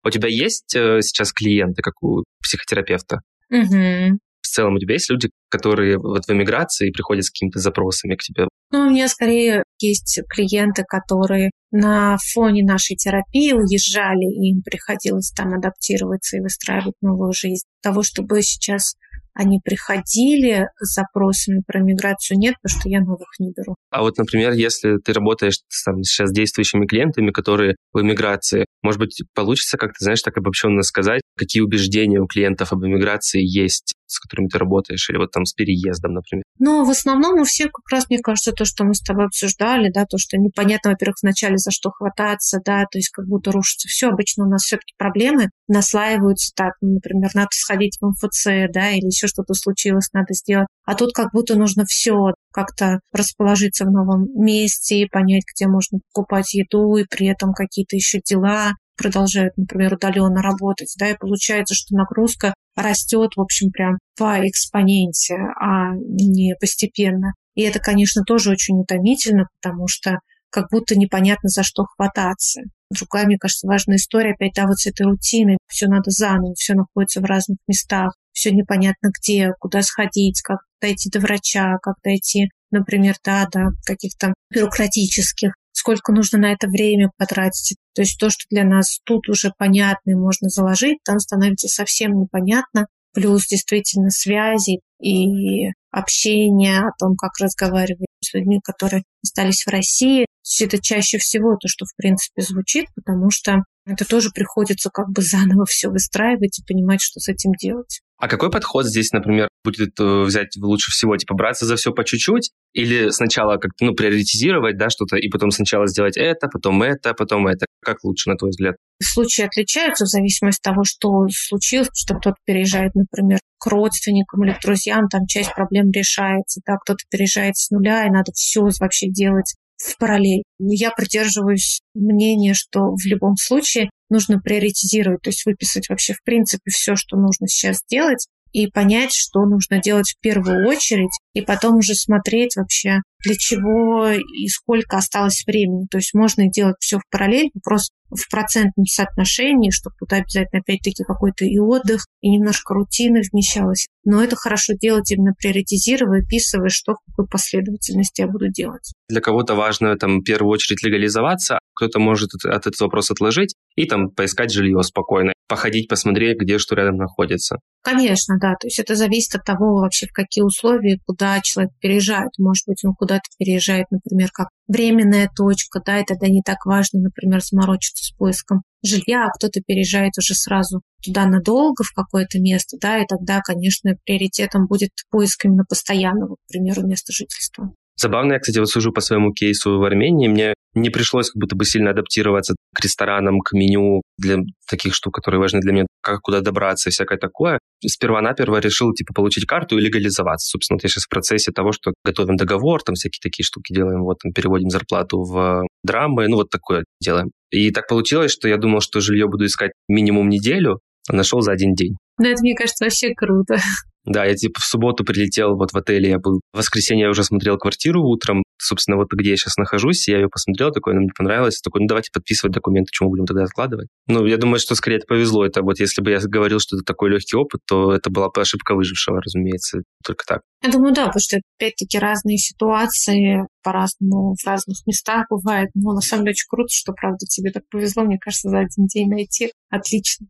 У 0.06 0.10
тебя 0.10 0.30
есть 0.30 0.74
э, 0.76 1.02
сейчас 1.02 1.34
клиенты, 1.34 1.82
как 1.82 2.02
у 2.02 2.24
психотерапевта? 2.42 3.20
Угу. 3.50 4.18
В 4.42 4.48
целом 4.48 4.76
у 4.76 4.80
тебя 4.80 4.94
есть 4.94 5.10
люди, 5.10 5.30
которые 5.50 5.98
вот 5.98 6.26
в 6.26 6.30
эмиграции 6.32 6.92
приходят 6.92 7.26
с 7.26 7.30
какими-то 7.30 7.60
запросами 7.60 8.16
к 8.16 8.22
тебе? 8.22 8.48
Ну, 8.72 8.88
у 8.88 8.90
меня 8.92 9.10
скорее 9.10 9.64
есть 9.80 10.22
клиенты, 10.30 10.84
которые 10.88 11.52
на 11.72 12.18
фоне 12.34 12.64
нашей 12.64 12.96
терапии 12.96 13.52
уезжали, 13.52 14.26
и 14.26 14.52
им 14.52 14.62
приходилось 14.62 15.32
там 15.32 15.54
адаптироваться 15.54 16.38
и 16.38 16.42
выстраивать 16.42 16.96
новую 17.02 17.34
жизнь. 17.34 17.66
Того, 17.82 18.04
чтобы 18.04 18.42
сейчас 18.42 18.96
они 19.34 19.60
приходили 19.64 20.68
с 20.80 20.94
запросами 20.96 21.62
про 21.66 21.80
миграцию, 21.80 22.38
нет, 22.38 22.56
потому 22.62 22.80
что 22.80 22.90
я 22.90 23.02
новых 23.02 23.30
не 23.40 23.52
беру. 23.52 23.76
А 23.90 24.02
вот, 24.02 24.18
например, 24.18 24.54
если 24.54 24.98
ты 24.98 25.14
работаешь 25.14 25.60
там, 25.86 26.04
сейчас 26.04 26.30
с 26.30 26.34
действующими 26.34 26.86
клиентами, 26.86 27.32
которые 27.32 27.76
в 27.94 28.02
эмиграции, 28.02 28.66
может 28.82 29.00
быть, 29.00 29.24
получится 29.34 29.78
как-то, 29.78 30.04
знаешь, 30.04 30.22
так 30.22 30.38
обобщенно 30.38 30.84
сказать, 30.84 31.22
какие 31.38 31.62
убеждения 31.62 32.20
у 32.20 32.28
клиентов 32.28 32.74
об 32.74 32.86
эмиграции 32.86 33.42
есть, 33.44 33.94
с 34.14 34.20
которыми 34.20 34.48
ты 34.48 34.58
работаешь, 34.58 35.10
или 35.10 35.18
вот 35.18 35.32
там 35.32 35.46
с 35.46 35.54
переездом, 35.54 36.14
например? 36.14 36.44
Ну, 36.60 36.86
в 36.86 36.90
основном 36.90 37.40
у 37.40 37.44
всех 37.44 37.72
как 37.72 37.90
раз, 37.92 38.10
мне 38.10 38.20
кажется, 38.20 38.52
то, 38.52 38.66
что 38.66 38.84
мы 38.84 38.94
с 38.94 39.02
тобой 39.02 39.26
обсуждали, 39.26 39.92
да, 39.92 40.06
то, 40.06 40.18
что 40.18 40.38
непонятно, 40.38 40.92
во-первых, 40.92 41.18
вначале 41.22 41.58
за 41.58 41.72
что 41.72 41.92
хвататься, 41.92 42.60
да, 42.64 42.86
то 42.90 42.98
есть 42.98 43.10
как 43.10 43.28
будто 43.28 43.52
рушится 43.52 43.88
все. 43.88 44.10
Обычно 44.10 44.46
у 44.46 44.50
нас 44.50 44.64
все-таки 44.64 44.94
проблемы 44.98 45.50
наслаиваются 45.68 46.52
так, 46.56 46.74
ну, 46.82 46.96
например, 46.96 47.32
надо 47.34 47.50
сходить 47.52 47.98
в 48.00 48.08
МФЦ, 48.08 48.72
да, 48.74 48.92
или 48.92 49.08
еще 49.08 49.28
что-то 49.28 49.54
случилось, 49.54 50.10
надо 50.14 50.34
сделать. 50.34 50.68
А 50.86 50.96
тут 50.96 51.14
как 51.14 51.32
будто 51.32 51.56
нужно 51.56 51.86
все 51.86 52.34
как-то 52.52 53.00
расположиться 53.12 53.86
в 53.86 53.92
новом 53.92 54.28
месте, 54.36 55.08
понять, 55.12 55.44
где 55.54 55.68
можно 55.68 56.00
покупать 56.14 56.54
еду, 56.54 56.96
и 56.98 57.06
при 57.10 57.28
этом 57.28 57.54
какие-то 57.54 57.96
еще 57.96 58.20
дела 58.24 58.74
продолжают, 58.98 59.58
например, 59.58 59.94
удаленно 59.94 60.42
работать, 60.42 60.94
да, 60.98 61.10
и 61.10 61.18
получается, 61.18 61.76
что 61.76 61.96
нагрузка 61.96 62.54
растет, 62.76 63.32
в 63.36 63.42
общем, 63.42 63.72
прям 63.72 63.98
по 64.18 64.48
экспоненте, 64.48 65.36
а 65.60 65.94
не 65.96 66.56
постепенно. 66.60 67.34
И 67.56 67.62
это, 67.62 67.80
конечно, 67.80 68.24
тоже 68.24 68.52
очень 68.52 68.80
утомительно, 68.80 69.48
потому 69.62 69.88
что 69.88 70.20
как 70.50 70.68
будто 70.72 70.96
непонятно, 70.98 71.50
за 71.50 71.64
что 71.64 71.86
хвататься. 71.86 72.62
Другая, 72.92 73.26
мне 73.26 73.38
кажется, 73.40 73.68
важная 73.68 73.98
история, 73.98 74.34
опять, 74.34 74.54
да, 74.56 74.68
вот 74.68 74.78
с 74.78 74.86
этой 74.86 75.08
рутиной. 75.08 75.58
Все 75.68 75.88
надо 75.88 76.12
заново, 76.12 76.54
все 76.54 76.76
находится 76.76 77.22
в 77.22 77.26
разных 77.26 77.58
местах, 77.68 78.14
все 78.34 78.52
непонятно 78.52 79.10
где, 79.18 79.52
куда 79.60 79.82
сходить, 79.82 80.42
как 80.42 80.60
дойти 80.80 81.10
до 81.10 81.20
врача, 81.20 81.78
как 81.82 81.96
дойти, 82.04 82.50
например, 82.70 83.16
да, 83.24 83.48
до 83.52 83.72
каких-то 83.86 84.34
бюрократических 84.52 85.54
сколько 85.84 86.14
нужно 86.14 86.40
на 86.40 86.54
это 86.54 86.68
время 86.68 87.12
потратить. 87.18 87.76
То 87.94 88.04
есть 88.04 88.18
то, 88.18 88.30
что 88.30 88.46
для 88.50 88.64
нас 88.64 89.00
тут 89.04 89.28
уже 89.28 89.52
понятно 89.58 90.12
и 90.12 90.16
можно 90.16 90.48
заложить, 90.48 91.00
там 91.04 91.20
становится 91.20 91.68
совсем 91.68 92.18
непонятно. 92.22 92.88
Плюс 93.14 93.46
действительно 93.48 94.10
связи 94.10 94.80
и 95.02 95.68
общение 95.92 96.80
о 96.80 96.94
том, 96.98 97.16
как 97.18 97.32
разговаривать 97.40 98.08
с 98.24 98.34
людьми, 98.34 98.62
которые 98.64 99.04
остались 99.24 99.66
в 99.66 99.70
России. 99.70 100.26
Это 100.62 100.82
чаще 100.82 101.18
всего 101.18 101.58
то, 101.58 101.68
что 101.68 101.86
в 101.86 101.94
принципе 101.98 102.42
звучит, 102.42 102.86
потому 102.96 103.30
что 103.30 103.64
это 103.86 104.06
тоже 104.06 104.30
приходится 104.34 104.90
как 104.90 105.10
бы 105.10 105.22
заново 105.22 105.66
все 105.66 105.90
выстраивать 105.90 106.60
и 106.60 106.66
понимать, 106.66 107.02
что 107.02 107.20
с 107.20 107.28
этим 107.28 107.52
делать. 107.60 108.00
А 108.18 108.28
какой 108.28 108.50
подход 108.50 108.86
здесь, 108.86 109.12
например, 109.12 109.48
будет 109.64 110.00
э, 110.00 110.24
взять 110.24 110.56
лучше 110.58 110.92
всего? 110.92 111.18
Типа 111.18 111.36
браться 111.36 111.66
за 111.66 111.76
все 111.76 111.92
по 111.92 112.04
чуть-чуть 112.04 112.52
или 112.74 113.10
сначала 113.10 113.58
как-то, 113.58 113.86
ну, 113.86 113.94
приоритизировать, 113.94 114.78
да, 114.78 114.90
что-то, 114.90 115.18
и 115.18 115.30
потом 115.30 115.52
сначала 115.52 115.88
сделать 115.88 116.18
это, 116.18 116.48
потом 116.48 116.82
это, 116.84 117.14
потом 117.14 117.48
это? 117.48 117.66
Как 117.84 118.04
лучше, 118.04 118.30
на 118.30 118.38
твой 118.38 118.52
взгляд? 118.52 118.76
Случаи 119.02 119.44
отличаются 119.44 120.06
в 120.06 120.10
зависимости 120.10 120.60
от 120.60 120.74
того, 120.74 120.84
что 120.86 121.28
случилось, 121.30 121.90
что 121.94 122.16
кто-то 122.16 122.38
переезжает, 122.46 122.96
например, 122.96 123.40
к 123.60 123.68
родственникам 123.68 124.46
или 124.46 124.54
к 124.54 124.62
друзьям, 124.62 125.08
там 125.10 125.26
часть 125.28 125.54
проблем 125.54 125.92
решается, 125.92 126.62
да, 126.66 126.78
кто-то 126.78 127.00
переезжает 127.10 127.58
с 127.58 127.70
нуля, 127.72 128.06
и 128.06 128.10
надо 128.10 128.32
все 128.34 128.62
вообще 128.80 129.10
делать 129.10 129.56
в 129.78 129.98
параллель. 129.98 130.44
Я 130.60 130.92
придерживаюсь 130.92 131.82
мнения, 131.94 132.54
что 132.54 132.94
в 132.96 133.06
любом 133.06 133.36
случае 133.36 133.90
нужно 134.14 134.40
приоритизировать, 134.40 135.22
то 135.22 135.30
есть 135.30 135.46
выписать 135.46 135.90
вообще 135.90 136.14
в 136.14 136.24
принципе 136.24 136.72
все, 136.72 136.96
что 136.96 137.18
нужно 137.18 137.48
сейчас 137.48 137.80
сделать, 137.80 138.28
и 138.54 138.68
понять, 138.68 139.12
что 139.12 139.46
нужно 139.46 139.82
делать 139.82 140.14
в 140.16 140.22
первую 140.22 140.68
очередь, 140.68 141.10
и 141.34 141.42
потом 141.42 141.78
уже 141.78 141.96
смотреть 141.96 142.56
вообще, 142.56 143.00
для 143.26 143.36
чего 143.36 144.10
и 144.10 144.48
сколько 144.48 144.98
осталось 144.98 145.44
времени. 145.46 145.88
То 145.90 145.98
есть 145.98 146.14
можно 146.14 146.48
делать 146.48 146.76
все 146.80 147.00
в 147.00 147.02
параллель, 147.10 147.50
вопрос 147.56 147.90
в 148.16 148.30
процентном 148.30 148.86
соотношении, 148.86 149.72
чтобы 149.72 149.96
туда 150.00 150.18
обязательно 150.18 150.62
опять-таки 150.62 151.04
какой-то 151.04 151.46
и 151.46 151.58
отдых, 151.60 152.06
и 152.22 152.30
немножко 152.30 152.74
рутины 152.74 153.22
вмещалось. 153.32 153.88
Но 154.06 154.24
это 154.24 154.36
хорошо 154.36 154.74
делать 154.74 155.12
именно 155.12 155.34
приоритизируя, 155.38 156.22
описывая, 156.22 156.70
что 156.70 156.94
в 156.94 157.12
какой 157.12 157.28
последовательности 157.28 158.22
я 158.22 158.28
буду 158.28 158.50
делать. 158.50 158.92
Для 159.10 159.22
кого-то 159.22 159.56
важно 159.56 159.96
там 159.98 160.20
в 160.20 160.24
первую 160.24 160.52
очередь 160.52 160.84
легализоваться, 160.84 161.60
кто-то 161.76 162.00
может 162.00 162.30
от 162.46 162.68
этот 162.68 162.80
вопрос 162.80 163.12
отложить 163.12 163.56
и 163.76 163.86
там 163.86 164.10
поискать 164.10 164.52
жилье 164.52 164.82
спокойно, 164.84 165.34
походить, 165.48 165.88
посмотреть, 165.88 166.40
где 166.40 166.58
что 166.58 166.76
рядом 166.76 166.98
находится. 166.98 167.58
Конечно, 167.84 168.38
да. 168.40 168.56
То 168.60 168.68
есть 168.68 168.80
это 168.80 168.96
зависит 168.96 169.36
от 169.36 169.44
того 169.44 169.82
вообще, 169.82 170.08
в 170.08 170.14
какие 170.14 170.44
условия, 170.44 171.00
куда 171.06 171.42
человек 171.42 171.74
переезжает. 171.82 172.30
Может 172.38 172.64
быть, 172.68 172.84
он 172.86 172.94
куда-то 172.94 173.24
переезжает, 173.38 173.88
например, 173.92 174.30
как 174.34 174.48
временная 174.68 175.30
точка, 175.36 175.82
да, 175.86 176.00
и 176.00 176.06
тогда 176.06 176.28
не 176.28 176.42
так 176.42 176.66
важно, 176.66 177.02
например, 177.02 177.42
заморочиться 177.42 178.06
с 178.06 178.12
поиском 178.16 178.64
жилья, 178.84 179.26
а 179.26 179.32
кто-то 179.32 179.62
переезжает 179.62 180.18
уже 180.18 180.34
сразу 180.34 180.82
туда 181.04 181.26
надолго, 181.26 181.84
в 181.84 181.94
какое-то 181.94 182.40
место, 182.40 182.78
да, 182.80 183.00
и 183.00 183.06
тогда, 183.08 183.42
конечно, 183.42 183.92
приоритетом 184.06 184.68
будет 184.68 184.92
поиск 185.10 185.46
именно 185.46 185.64
постоянного, 185.68 186.36
к 186.36 186.48
примеру, 186.50 186.86
места 186.86 187.12
жительства. 187.14 187.74
Забавно, 187.96 188.34
я, 188.34 188.40
кстати, 188.40 188.60
вот 188.60 188.70
сужу 188.70 188.92
по 188.92 189.02
своему 189.02 189.34
кейсу 189.34 189.78
в 189.78 189.84
Армении. 189.84 190.28
Мне 190.28 190.54
не 190.74 190.90
пришлось 190.90 191.30
как 191.30 191.40
будто 191.40 191.56
бы 191.56 191.66
сильно 191.66 191.92
адаптироваться 191.92 192.56
к 192.74 192.84
ресторанам, 192.84 193.40
к 193.40 193.54
меню 193.54 194.02
для 194.18 194.40
таких 194.68 194.96
штук, 194.96 195.14
которые 195.14 195.40
важны 195.40 195.60
для 195.60 195.74
меня, 195.74 195.86
как 196.02 196.22
куда 196.22 196.42
добраться 196.42 196.90
и 196.90 196.92
всякое 196.92 197.20
такое. 197.20 197.60
Сперва-наперво 197.86 198.58
решил, 198.58 198.92
типа, 198.94 199.14
получить 199.14 199.46
карту 199.46 199.78
и 199.78 199.82
легализоваться. 199.82 200.50
Собственно, 200.50 200.78
вот 200.78 200.84
я 200.84 200.90
сейчас 200.90 201.04
в 201.04 201.10
процессе 201.10 201.52
того, 201.52 201.72
что 201.72 201.94
готовим 202.04 202.36
договор, 202.36 202.82
там 202.82 202.96
всякие 202.96 203.20
такие 203.22 203.46
штуки 203.46 203.74
делаем, 203.74 204.02
вот, 204.02 204.18
там, 204.24 204.34
переводим 204.34 204.70
зарплату 204.70 205.22
в 205.22 205.64
драмы, 205.84 206.28
ну, 206.28 206.38
вот 206.38 206.50
такое 206.50 206.86
делаем. 207.00 207.32
И 207.52 207.70
так 207.72 207.88
получилось, 207.88 208.32
что 208.32 208.48
я 208.48 208.58
думал, 208.58 208.82
что 208.82 209.00
жилье 209.00 209.28
буду 209.28 209.46
искать 209.46 209.72
минимум 209.88 210.30
неделю, 210.30 210.80
а 211.08 211.14
нашел 211.14 211.42
за 211.42 211.52
один 211.52 211.74
день. 211.76 211.98
Ну, 212.18 212.28
это, 212.28 212.42
мне 212.42 212.56
кажется, 212.56 212.86
вообще 212.86 213.14
круто. 213.14 213.58
Да, 214.06 214.26
я 214.26 214.36
типа 214.36 214.60
в 214.60 214.66
субботу 214.66 215.06
прилетел 215.06 215.56
вот 215.56 215.72
в 215.72 215.78
отеле, 215.78 216.10
я 216.10 216.20
был. 216.20 216.42
В 216.52 216.58
воскресенье 216.58 217.06
я 217.06 217.10
уже 217.10 217.24
смотрел 217.24 217.58
квартиру 217.58 218.04
утром. 218.04 218.44
Собственно, 218.62 218.98
вот 218.98 219.08
где 219.14 219.32
я 219.32 219.38
сейчас 219.38 219.56
нахожусь, 219.56 220.08
я 220.08 220.18
ее 220.20 220.28
посмотрел, 220.30 220.72
такой, 220.72 220.94
мне 220.94 221.10
понравилось. 221.18 221.62
Такой, 221.62 221.82
ну 221.82 221.88
давайте 221.88 222.10
подписывать 222.14 222.54
документы, 222.54 222.90
чему 222.92 223.10
будем 223.10 223.26
тогда 223.26 223.44
откладывать. 223.44 223.88
Ну, 224.08 224.26
я 224.26 224.38
думаю, 224.38 224.60
что 224.60 224.76
скорее 224.76 224.98
это 224.98 225.06
повезло. 225.08 225.46
Это 225.46 225.62
вот 225.62 225.80
если 225.80 226.02
бы 226.02 226.12
я 226.12 226.20
говорил, 226.20 226.60
что 226.60 226.76
это 226.76 226.84
такой 226.84 227.12
легкий 227.12 227.38
опыт, 227.38 227.62
то 227.66 227.94
это 227.94 228.10
была 228.10 228.30
бы 228.30 228.42
ошибка 228.42 228.76
выжившего, 228.76 229.22
разумеется. 229.22 229.84
Только 230.06 230.26
так. 230.28 230.42
Я 230.62 230.72
думаю, 230.72 230.94
да, 230.94 231.06
потому 231.06 231.22
что 231.22 231.40
опять-таки 231.58 231.98
разные 231.98 232.38
ситуации 232.38 233.48
по-разному 233.64 234.36
в 234.36 234.46
разных 234.46 234.86
местах 234.86 235.28
бывает. 235.30 235.70
Но 235.76 235.94
на 235.94 236.02
самом 236.02 236.26
деле 236.26 236.32
очень 236.32 236.48
круто, 236.50 236.70
что, 236.70 236.92
правда, 236.92 237.26
тебе 237.26 237.52
так 237.52 237.64
повезло, 237.70 238.04
мне 238.04 238.18
кажется, 238.20 238.50
за 238.50 238.60
один 238.60 238.86
день 238.88 239.10
найти. 239.10 239.52
Отлично. 239.70 240.28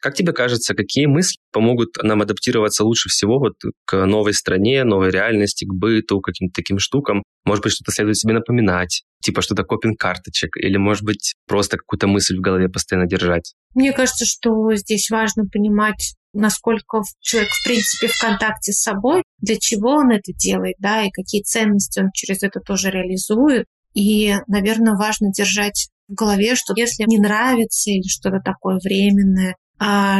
Как 0.00 0.14
тебе 0.14 0.32
кажется, 0.32 0.74
какие 0.74 1.06
мысли 1.06 1.36
помогут 1.52 1.96
нам 2.02 2.22
адаптироваться 2.22 2.84
лучше 2.84 3.08
всего 3.08 3.38
вот 3.38 3.54
к 3.84 4.06
новой 4.06 4.32
стране, 4.32 4.84
новой 4.84 5.10
реальности, 5.10 5.64
к 5.64 5.74
быту, 5.74 6.20
к 6.20 6.26
каким-то 6.26 6.54
таким 6.54 6.78
штукам? 6.78 7.22
Может 7.44 7.62
быть, 7.62 7.72
что-то 7.72 7.92
следует 7.92 8.16
себе 8.16 8.34
напоминать, 8.34 9.02
типа 9.22 9.42
что-то 9.42 9.64
копинг 9.64 9.98
карточек, 9.98 10.56
или, 10.56 10.76
может 10.76 11.04
быть, 11.04 11.34
просто 11.46 11.76
какую-то 11.76 12.06
мысль 12.06 12.36
в 12.36 12.40
голове 12.40 12.68
постоянно 12.68 13.06
держать? 13.06 13.54
Мне 13.74 13.92
кажется, 13.92 14.24
что 14.24 14.74
здесь 14.74 15.10
важно 15.10 15.44
понимать, 15.44 16.14
насколько 16.32 17.02
человек, 17.20 17.50
в 17.50 17.64
принципе, 17.64 18.08
в 18.08 18.20
контакте 18.20 18.72
с 18.72 18.80
собой, 18.80 19.22
для 19.38 19.56
чего 19.58 19.90
он 19.96 20.10
это 20.10 20.32
делает, 20.32 20.76
да, 20.78 21.02
и 21.02 21.10
какие 21.10 21.42
ценности 21.42 22.00
он 22.00 22.10
через 22.14 22.42
это 22.42 22.60
тоже 22.60 22.90
реализует. 22.90 23.66
И, 23.94 24.34
наверное, 24.46 24.94
важно 24.94 25.32
держать 25.32 25.88
в 26.08 26.14
голове, 26.14 26.54
что 26.54 26.74
если 26.76 27.04
не 27.06 27.18
нравится 27.18 27.90
или 27.90 28.06
что-то 28.06 28.38
такое 28.44 28.78
временное, 28.82 29.56